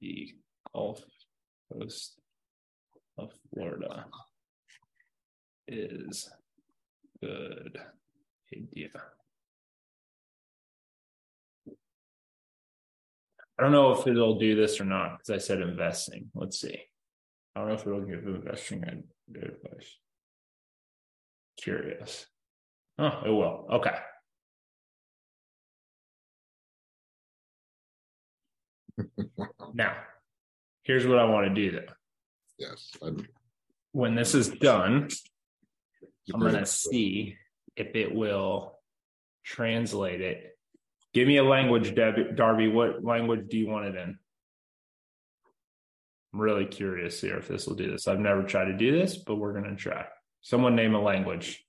[0.00, 0.34] the
[0.72, 1.02] Gulf
[1.72, 2.18] Coast
[3.18, 4.06] of Florida
[5.68, 6.28] is
[7.22, 7.78] good
[8.54, 8.88] idea.
[13.58, 16.30] I don't know if it'll do this or not because I said investing.
[16.34, 16.78] Let's see.
[17.54, 19.96] I don't know if at the investing advice.
[21.56, 22.26] Curious.
[22.98, 23.66] Oh, it will.
[23.72, 23.94] Okay.
[29.74, 29.94] now,
[30.82, 31.92] here's what I want to do though.
[32.58, 32.90] Yes.
[33.02, 33.26] I'm,
[33.92, 35.08] When this is done,
[36.32, 37.36] I'm going to see
[37.76, 38.78] if it will
[39.44, 40.56] translate it.
[41.12, 42.68] Give me a language, Deb- Darby.
[42.68, 44.18] What language do you want it in?
[46.32, 48.08] I'm really curious here if this will do this.
[48.08, 50.06] I've never tried to do this, but we're going to try.
[50.42, 51.64] Someone name a language.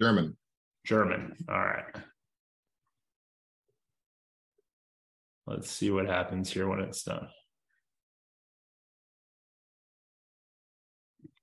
[0.00, 0.36] German.
[0.84, 1.36] German.
[1.48, 1.84] All right.
[5.46, 7.28] Let's see what happens here when it's done.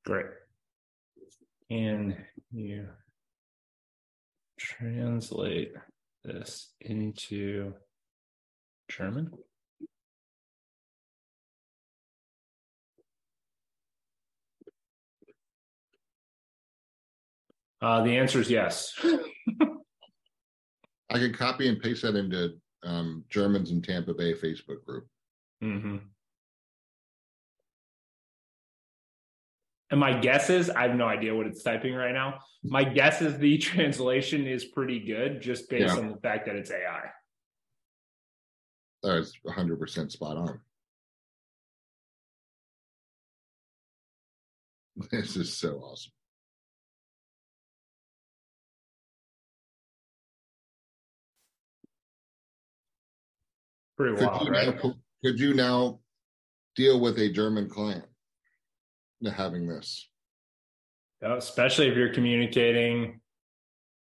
[0.06, 0.26] Great.
[1.70, 2.18] Can
[2.52, 2.88] you
[4.58, 5.74] translate
[6.24, 7.74] this into
[8.90, 9.32] German?
[17.82, 18.94] Uh, the answer is yes.
[21.12, 25.08] I can copy and paste that into um, Germans in Tampa Bay Facebook group.
[25.62, 25.98] hmm
[29.92, 32.40] And my guess is I have no idea what it's typing right now.
[32.64, 36.02] My guess is the translation is pretty good just based Yeah.
[36.02, 37.10] on the fact that it's AI.
[39.02, 40.60] That's 100% spot on.
[45.12, 46.12] This is so awesome.
[54.00, 54.82] Pretty Could wild, you, right?
[54.82, 54.96] now,
[55.26, 56.00] could you now
[56.74, 58.06] deal with a German client
[59.36, 60.08] having this?
[61.22, 63.20] Especially if you're communicating,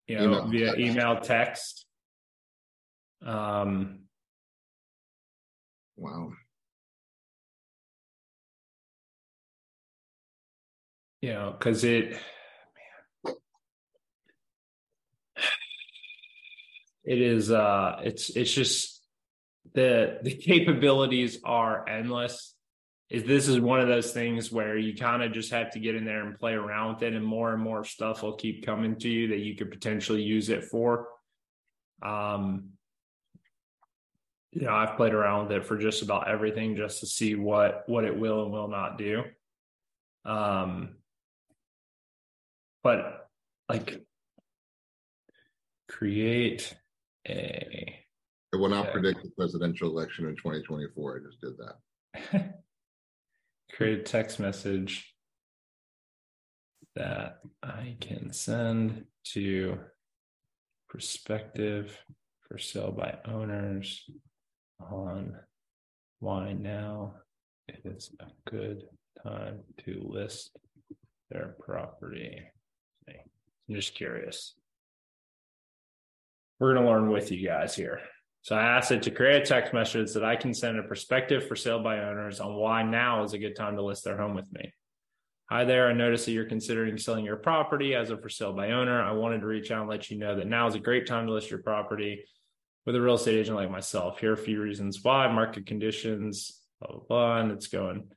[0.08, 0.80] you know, Email, via text.
[0.80, 1.86] email, text.
[3.24, 4.00] Um,
[5.96, 6.32] Wow.
[11.20, 12.10] you know, because it,
[13.24, 13.34] man,
[17.04, 18.93] it is, uh, it's it's just
[19.74, 22.54] the the capabilities are endless.
[23.10, 25.94] Is this is one of those things where you kind of just have to get
[25.94, 28.96] in there and play around with it, and more and more stuff will keep coming
[28.96, 31.08] to you that you could potentially use it for.
[32.02, 32.70] Um,
[34.52, 37.84] you know, I've played around with it for just about everything just to see what
[37.86, 39.24] what it will and will not do.
[40.24, 40.96] Um,
[42.82, 43.28] but
[43.68, 44.02] like
[45.88, 46.74] create
[47.26, 48.03] a
[48.54, 48.92] It will not Yeah.
[48.92, 51.16] predict the presidential election in 2024.
[51.16, 52.62] I just did that.
[53.72, 55.12] create a text message
[56.94, 59.80] that I can send to
[60.88, 62.00] prospective
[62.42, 64.08] for sale by owners
[64.78, 65.36] on
[66.20, 67.16] why now
[67.84, 68.88] is a good
[69.20, 70.56] time to list
[71.28, 72.40] their property.
[73.08, 74.54] I'm just curious.
[76.60, 78.00] We're going to learn with you guys here.
[78.44, 81.48] So I asked it to create a text message that I can send a perspective
[81.48, 84.34] for sale by owners on why now is a good time to list their home
[84.34, 84.70] with me.
[85.48, 85.88] Hi there.
[85.88, 89.00] I noticed that you're considering selling your property as a for sale by owner.
[89.00, 91.26] I wanted to reach out and let you know that now is a great time
[91.26, 92.22] to list your property
[92.84, 94.20] with a real estate agent like myself.
[94.20, 97.38] Here are a few reasons why market conditions, blah, blah, blah.
[97.38, 98.10] And it's going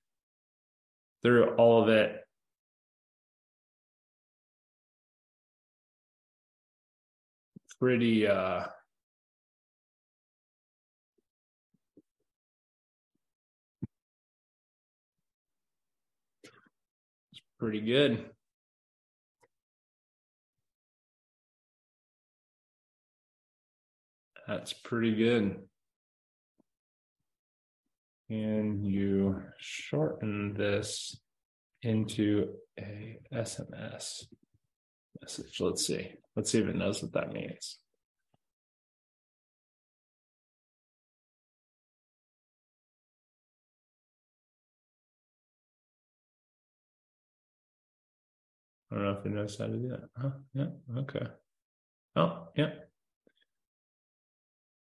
[1.23, 2.17] through all of it.
[7.80, 8.65] Pretty, uh,
[17.60, 18.26] pretty good.
[24.47, 25.58] That's pretty good.
[28.30, 31.20] Can you shorten this
[31.82, 34.26] into a SMS
[35.22, 35.58] message?
[35.60, 36.14] Let's see.
[36.36, 37.78] Let's see if it knows what that means.
[48.91, 50.09] I don't know if it knows how to do that.
[50.15, 50.29] Huh?
[50.53, 50.67] Yeah.
[50.99, 51.27] Okay.
[52.15, 52.69] Oh, yeah.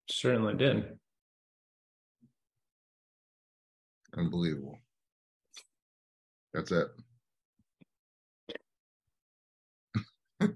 [0.09, 0.97] Certainly did.
[4.17, 4.77] Unbelievable.
[6.53, 6.87] That's it.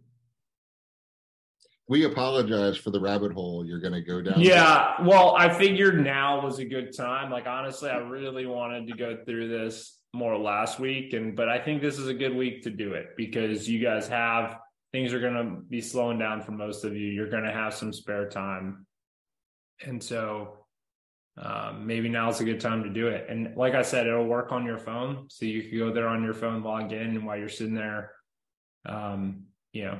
[1.87, 4.41] we apologize for the rabbit hole you're going to go down.
[4.41, 5.01] Yeah.
[5.03, 7.31] Well, I figured now was a good time.
[7.31, 11.13] Like, honestly, I really wanted to go through this more last week.
[11.13, 14.07] And, but I think this is a good week to do it because you guys
[14.07, 14.57] have
[14.91, 17.07] things are going to be slowing down for most of you.
[17.07, 18.86] You're going to have some spare time.
[19.86, 20.66] And so
[21.38, 23.26] um, maybe now's a good time to do it.
[23.30, 25.26] And like I said, it'll work on your phone.
[25.30, 28.13] So you can go there on your phone, log in, and while you're sitting there,
[28.86, 29.43] um,
[29.74, 29.99] you know,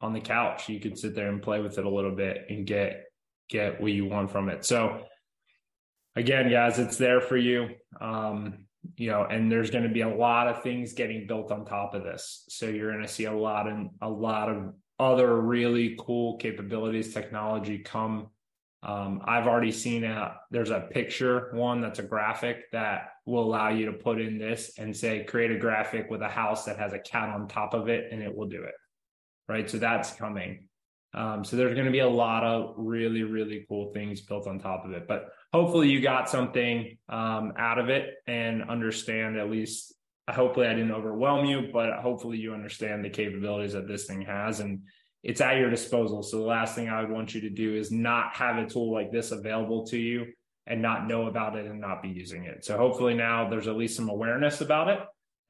[0.00, 2.66] on the couch, you could sit there and play with it a little bit and
[2.66, 3.04] get
[3.48, 4.64] get what you want from it.
[4.64, 5.04] So
[6.16, 7.68] again, guys, it's there for you.
[8.00, 11.64] Um, you know, and there's going to be a lot of things getting built on
[11.64, 12.44] top of this.
[12.48, 17.12] So you're going to see a lot and a lot of other really cool capabilities,
[17.12, 18.28] technology come
[18.84, 23.68] um, I've already seen a there's a picture one that's a graphic that will allow
[23.68, 26.92] you to put in this and say create a graphic with a house that has
[26.92, 28.74] a cat on top of it and it will do it.
[29.48, 29.70] Right.
[29.70, 30.68] So that's coming.
[31.14, 34.58] Um, so there's going to be a lot of really, really cool things built on
[34.58, 35.06] top of it.
[35.06, 39.94] But hopefully you got something um, out of it and understand at least.
[40.30, 44.60] Hopefully I didn't overwhelm you, but hopefully you understand the capabilities that this thing has
[44.60, 44.82] and
[45.22, 46.22] it's at your disposal.
[46.22, 48.92] So the last thing I would want you to do is not have a tool
[48.92, 50.26] like this available to you
[50.66, 52.64] and not know about it and not be using it.
[52.64, 55.00] So hopefully now there's at least some awareness about it.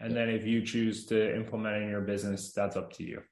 [0.01, 3.23] And then if you choose to implement it in your business, that's up to you.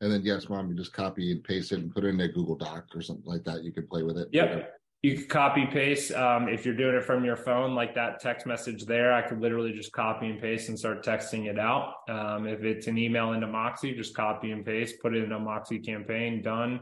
[0.00, 2.28] And then yes, mom, you just copy and paste it and put it in a
[2.28, 3.62] Google Doc or something like that.
[3.62, 4.28] You could play with it.
[4.32, 4.72] Yep.
[5.02, 8.46] You could copy paste um, if you're doing it from your phone like that text
[8.46, 11.94] message there i could literally just copy and paste and start texting it out.
[12.08, 15.38] Um, if it's an email into Moxi just copy and paste put it in a
[15.38, 16.80] Moxi campaign done.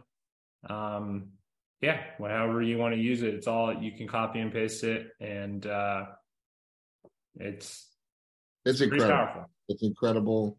[0.69, 1.29] Um,
[1.81, 5.07] yeah however you want to use it it's all you can copy and paste it
[5.21, 6.07] and uh,
[7.37, 7.87] it's
[8.64, 9.49] it's, it's incredible.
[9.69, 10.59] it's incredible.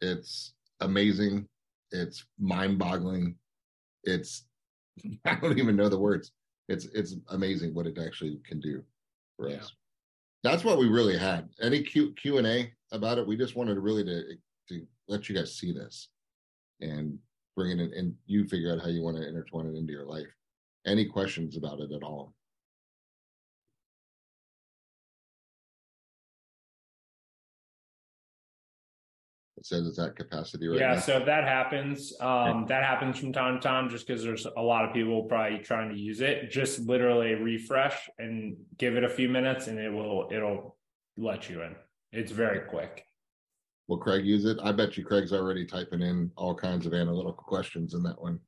[0.00, 1.48] It's amazing
[1.90, 3.34] it's mind-boggling
[4.04, 4.44] it's
[5.24, 6.32] i don't even know the words
[6.68, 8.82] it's it's amazing what it actually can do
[9.36, 9.56] for yeah.
[9.56, 9.72] us.
[10.42, 11.48] That's what we really had.
[11.60, 13.26] Any Q Q and A about it.
[13.26, 14.22] We just wanted to really to
[14.68, 16.08] to let you guys see this
[16.80, 17.18] and
[17.56, 20.06] bring it in, and you figure out how you want to intertwine it into your
[20.06, 20.26] life.
[20.86, 22.34] Any questions about it at all?
[29.64, 31.00] Says it's at capacity right yeah now.
[31.00, 34.62] so if that happens um, that happens from time to time just because there's a
[34.62, 36.50] lot of people probably trying to use it.
[36.50, 40.76] Just literally refresh and give it a few minutes and it will it'll
[41.16, 41.74] let you in.
[42.12, 43.06] It's very quick.
[43.88, 44.58] Will craig use it?
[44.62, 48.40] I bet you craig's already typing in all kinds of analytical questions in that one.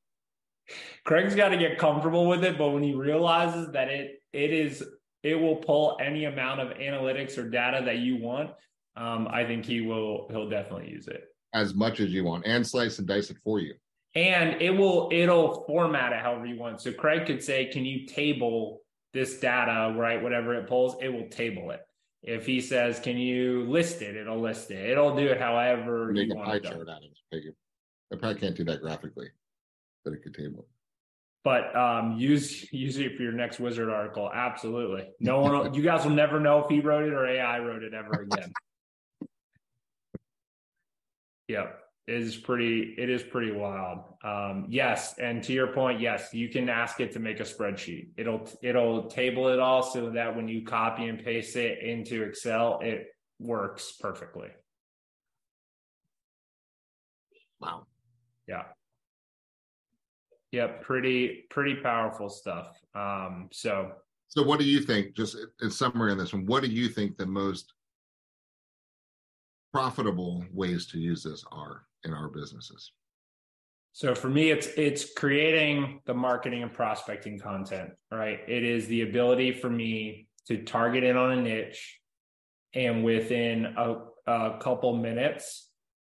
[1.04, 4.84] Craig's got to get comfortable with it but when he realizes that it it is
[5.22, 8.50] it will pull any amount of analytics or data that you want
[8.96, 12.66] um, I think he will he'll definitely use it as much as you want and
[12.66, 13.74] slice and dice it for you.
[14.14, 16.80] And it will it'll format it however you want.
[16.80, 18.80] So Craig could say, "Can you table
[19.12, 20.22] this data right?
[20.22, 21.80] Whatever it pulls, it will table it."
[22.22, 24.90] If he says, "Can you list it?" It'll list it.
[24.90, 27.54] It'll do it however Make you a pie chart out of it.
[28.12, 29.28] I probably can't do that graphically,
[30.04, 30.68] but it could table it
[31.46, 34.28] but um, use use it for your next wizard article.
[34.34, 35.06] Absolutely.
[35.20, 37.94] No one, you guys will never know if he wrote it or AI wrote it
[37.94, 38.52] ever again.
[41.48, 41.66] Yeah,
[42.06, 42.94] it is pretty.
[42.98, 44.04] It is pretty wild.
[44.24, 48.08] Um, yes, and to your point, yes, you can ask it to make a spreadsheet.
[48.16, 52.80] It'll it'll table it all so that when you copy and paste it into Excel,
[52.80, 54.48] it works perfectly.
[57.60, 57.86] Wow.
[58.46, 58.64] Yeah.
[60.52, 60.82] Yep.
[60.82, 62.78] Pretty pretty powerful stuff.
[62.94, 63.92] Um, so.
[64.28, 65.14] So, what do you think?
[65.14, 67.72] Just in summary on this one, what do you think the most
[69.76, 72.92] profitable ways to use this are in our businesses?
[73.92, 78.40] So for me, it's it's creating the marketing and prospecting content, right?
[78.46, 82.00] It is the ability for me to target in on a niche
[82.74, 83.96] and within a,
[84.26, 85.70] a couple minutes,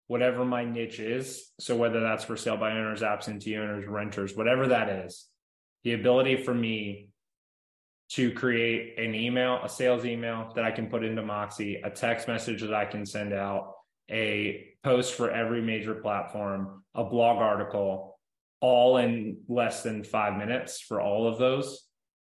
[0.07, 4.67] whatever my niche is, so whether that's for sale by owners, absentee owners, renters, whatever
[4.67, 5.27] that is,
[5.83, 7.09] the ability for me
[8.13, 12.27] to create an email, a sales email that I can put into Moxi, a text
[12.27, 13.73] message that I can send out,
[14.09, 18.19] a post for every major platform, a blog article,
[18.59, 21.87] all in less than five minutes for all of those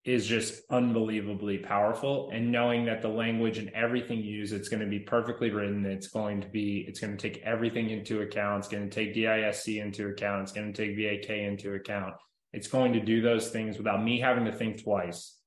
[0.05, 2.31] is just unbelievably powerful.
[2.33, 5.87] And knowing that the language and everything you use, it's going to be perfectly written.
[5.87, 8.59] It's going to be, it's going to take everything into account.
[8.59, 10.43] It's going to take DISC into account.
[10.43, 12.15] It's going to take VAK into account.
[12.53, 15.39] It's going to do those things without me having to think twice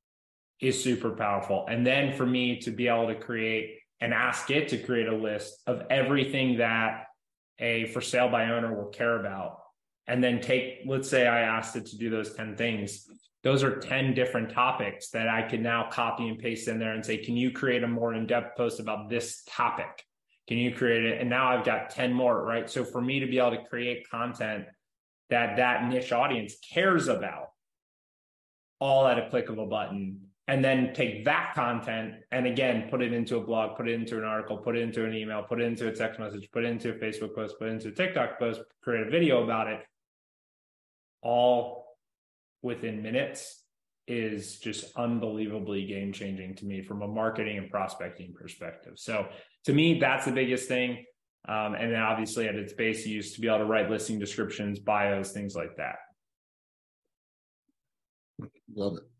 [0.68, 1.66] is super powerful.
[1.70, 5.16] And then for me to be able to create and ask it to create a
[5.16, 7.05] list of everything that
[7.59, 9.59] a for sale by owner will care about.
[10.07, 13.07] And then take, let's say I asked it to do those 10 things.
[13.43, 17.05] Those are 10 different topics that I can now copy and paste in there and
[17.05, 20.03] say, can you create a more in depth post about this topic?
[20.47, 21.22] Can you create it?
[21.22, 22.70] And now I've got 10 more, right?
[22.70, 24.66] So for me to be able to create content
[25.30, 27.49] that that niche audience cares about
[28.80, 33.02] all at a click of a button and then take that content and again put
[33.02, 35.60] it into a blog, put it into an article, put it into an email, put
[35.60, 37.91] it into a text message, put it into a Facebook post, put it into a
[37.91, 39.80] TikTok post, create a video about it,
[41.22, 41.98] all
[42.62, 43.64] within minutes
[44.08, 48.93] is just unbelievably game changing to me from a marketing and prospecting perspective.
[48.98, 49.28] So
[49.66, 51.06] to me, that's the biggest thing.
[51.48, 54.80] Um, and then obviously at its base use to be able to write listing descriptions,
[54.80, 55.96] bios, things like that.
[58.76, 59.14] Love it.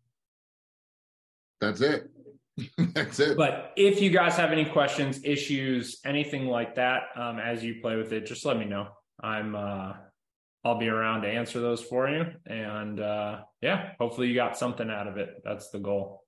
[1.60, 2.10] That's it.
[2.78, 3.36] That's it.
[3.36, 7.96] But if you guys have any questions, issues, anything like that, um, as you play
[7.96, 8.88] with it, just let me know.
[9.20, 9.92] I'm uh,
[10.64, 12.26] I'll be around to answer those for you.
[12.46, 15.42] And uh, yeah, hopefully you got something out of it.
[15.44, 16.24] That's the goal.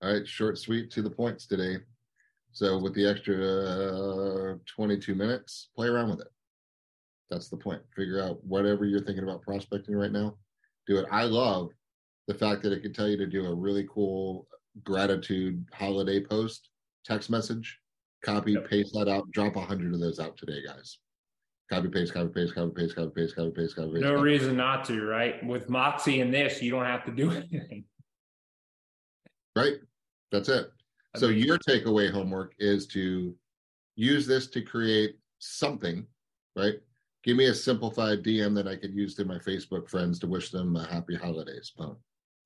[0.00, 1.78] All right, short, sweet, to the points today.
[2.52, 6.28] So with the extra uh, 22 minutes, play around with it.
[7.30, 7.82] That's the point.
[7.94, 10.36] Figure out whatever you're thinking about prospecting right now.
[10.86, 11.06] Do it.
[11.10, 11.68] I love
[12.28, 14.46] the fact that it can tell you to do a really cool
[14.84, 16.68] gratitude holiday post,
[17.04, 17.78] text message,
[18.24, 18.70] copy, yep.
[18.70, 20.98] paste that out, drop a hundred of those out today, guys
[21.68, 24.02] copy paste, copy paste, copy paste, copy paste, copy paste, copy paste.
[24.02, 24.22] No copy.
[24.22, 25.44] reason not to, right?
[25.46, 27.84] With Moxi and this, you don't have to do anything.
[29.54, 29.76] Right.
[30.32, 30.70] That's it.
[31.16, 33.34] So your takeaway homework is to
[33.96, 36.06] use this to create something,
[36.54, 36.74] right?
[37.24, 40.50] Give me a simplified DM that I could use to my Facebook friends to wish
[40.50, 41.72] them a happy holidays.
[41.76, 41.96] Boom.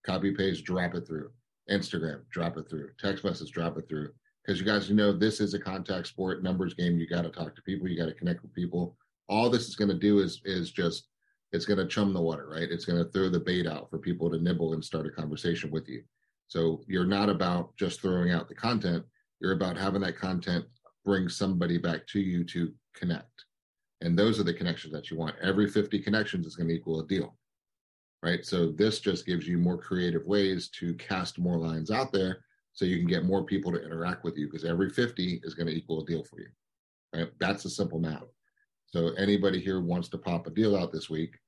[0.04, 1.30] Copy paste, drop it through.
[1.70, 2.90] Instagram, drop it through.
[2.98, 4.10] Text message, drop it through.
[4.44, 6.98] Because you guys you know this is a contact sport, numbers game.
[6.98, 7.88] You got to talk to people.
[7.88, 8.96] You got to connect with people
[9.28, 11.08] all this is going to do is is just
[11.52, 13.98] it's going to chum the water right it's going to throw the bait out for
[13.98, 16.02] people to nibble and start a conversation with you
[16.48, 19.04] so you're not about just throwing out the content
[19.40, 20.64] you're about having that content
[21.04, 23.44] bring somebody back to you to connect
[24.00, 27.00] and those are the connections that you want every 50 connections is going to equal
[27.00, 27.36] a deal
[28.22, 32.44] right so this just gives you more creative ways to cast more lines out there
[32.72, 35.66] so you can get more people to interact with you because every 50 is going
[35.66, 36.48] to equal a deal for you
[37.14, 38.32] right that's a simple math
[38.92, 41.38] so anybody here wants to pop a deal out this week,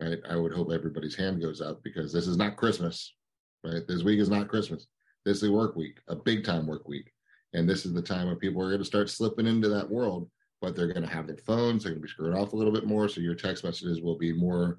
[0.00, 0.18] right?
[0.28, 3.14] I would hope everybody's hand goes up because this is not Christmas,
[3.64, 3.82] right?
[3.86, 4.86] This week is not Christmas.
[5.24, 7.12] This is a work week, a big time work week.
[7.52, 10.30] And this is the time when people are going to start slipping into that world,
[10.60, 12.72] but they're going to have their phones, they're going to be screwed off a little
[12.72, 13.08] bit more.
[13.08, 14.78] So your text messages will be more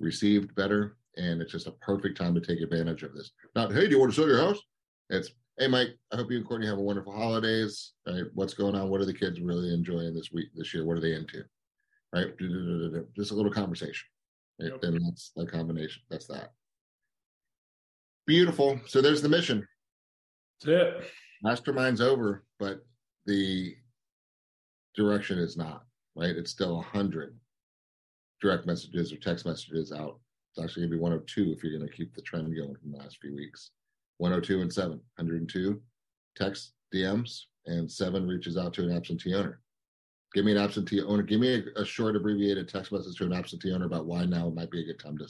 [0.00, 0.96] received better.
[1.16, 3.30] And it's just a perfect time to take advantage of this.
[3.54, 4.60] Not, hey, do you want to sell your house?
[5.08, 5.96] It's Hey, Mike.
[6.12, 7.94] I hope you and Courtney have a wonderful holidays.
[8.06, 8.24] Right?
[8.34, 8.90] What's going on?
[8.90, 10.84] What are the kids really enjoying this week, this year?
[10.84, 11.44] What are they into?
[12.12, 12.36] Right?
[13.16, 14.06] Just a little conversation.
[14.60, 14.72] Right?
[14.72, 14.82] Yep.
[14.82, 16.02] And that's the combination.
[16.10, 16.52] That's that.
[18.26, 18.78] Beautiful.
[18.86, 19.66] So there's the mission.
[20.60, 21.10] That's it.
[21.42, 22.84] Mastermind's over, but
[23.24, 23.74] the
[24.94, 25.84] direction is not,
[26.16, 26.36] right?
[26.36, 27.38] It's still a hundred
[28.40, 30.18] direct messages or text messages out.
[30.50, 32.92] It's actually gonna be one of two if you're gonna keep the trend going from
[32.92, 33.70] the last few weeks.
[34.18, 35.80] 102 and 7, 102
[36.36, 39.60] text DMs, and 7 reaches out to an absentee owner.
[40.34, 41.22] Give me an absentee owner.
[41.22, 44.50] Give me a, a short abbreviated text message to an absentee owner about why now
[44.50, 45.26] might be a good time to,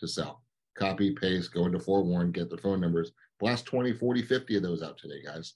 [0.00, 0.42] to sell.
[0.76, 3.12] Copy, paste, go into Forewarn, get their phone numbers.
[3.38, 5.54] Blast 20, 40, 50 of those out today, guys.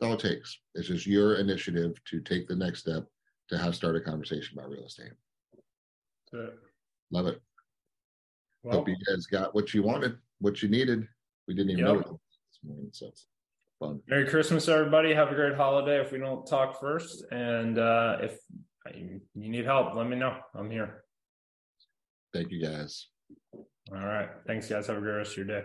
[0.00, 0.58] That's all it takes.
[0.74, 3.06] It's just your initiative to take the next step
[3.48, 5.12] to have start a conversation about real estate.
[7.10, 7.40] Love it.
[8.62, 11.06] Well, Hope you guys got what you wanted, what you needed.
[11.46, 11.94] We didn't even yep.
[11.94, 13.26] know it this morning, so it's
[13.78, 14.00] fun.
[14.08, 15.12] Merry Christmas, everybody.
[15.14, 16.00] Have a great holiday.
[16.00, 18.38] If we don't talk first, and uh, if
[18.94, 20.36] you need help, let me know.
[20.54, 21.04] I'm here.
[22.32, 23.08] Thank you, guys.
[23.92, 24.30] All right.
[24.46, 24.86] Thanks, guys.
[24.86, 25.64] Have a great rest of your day.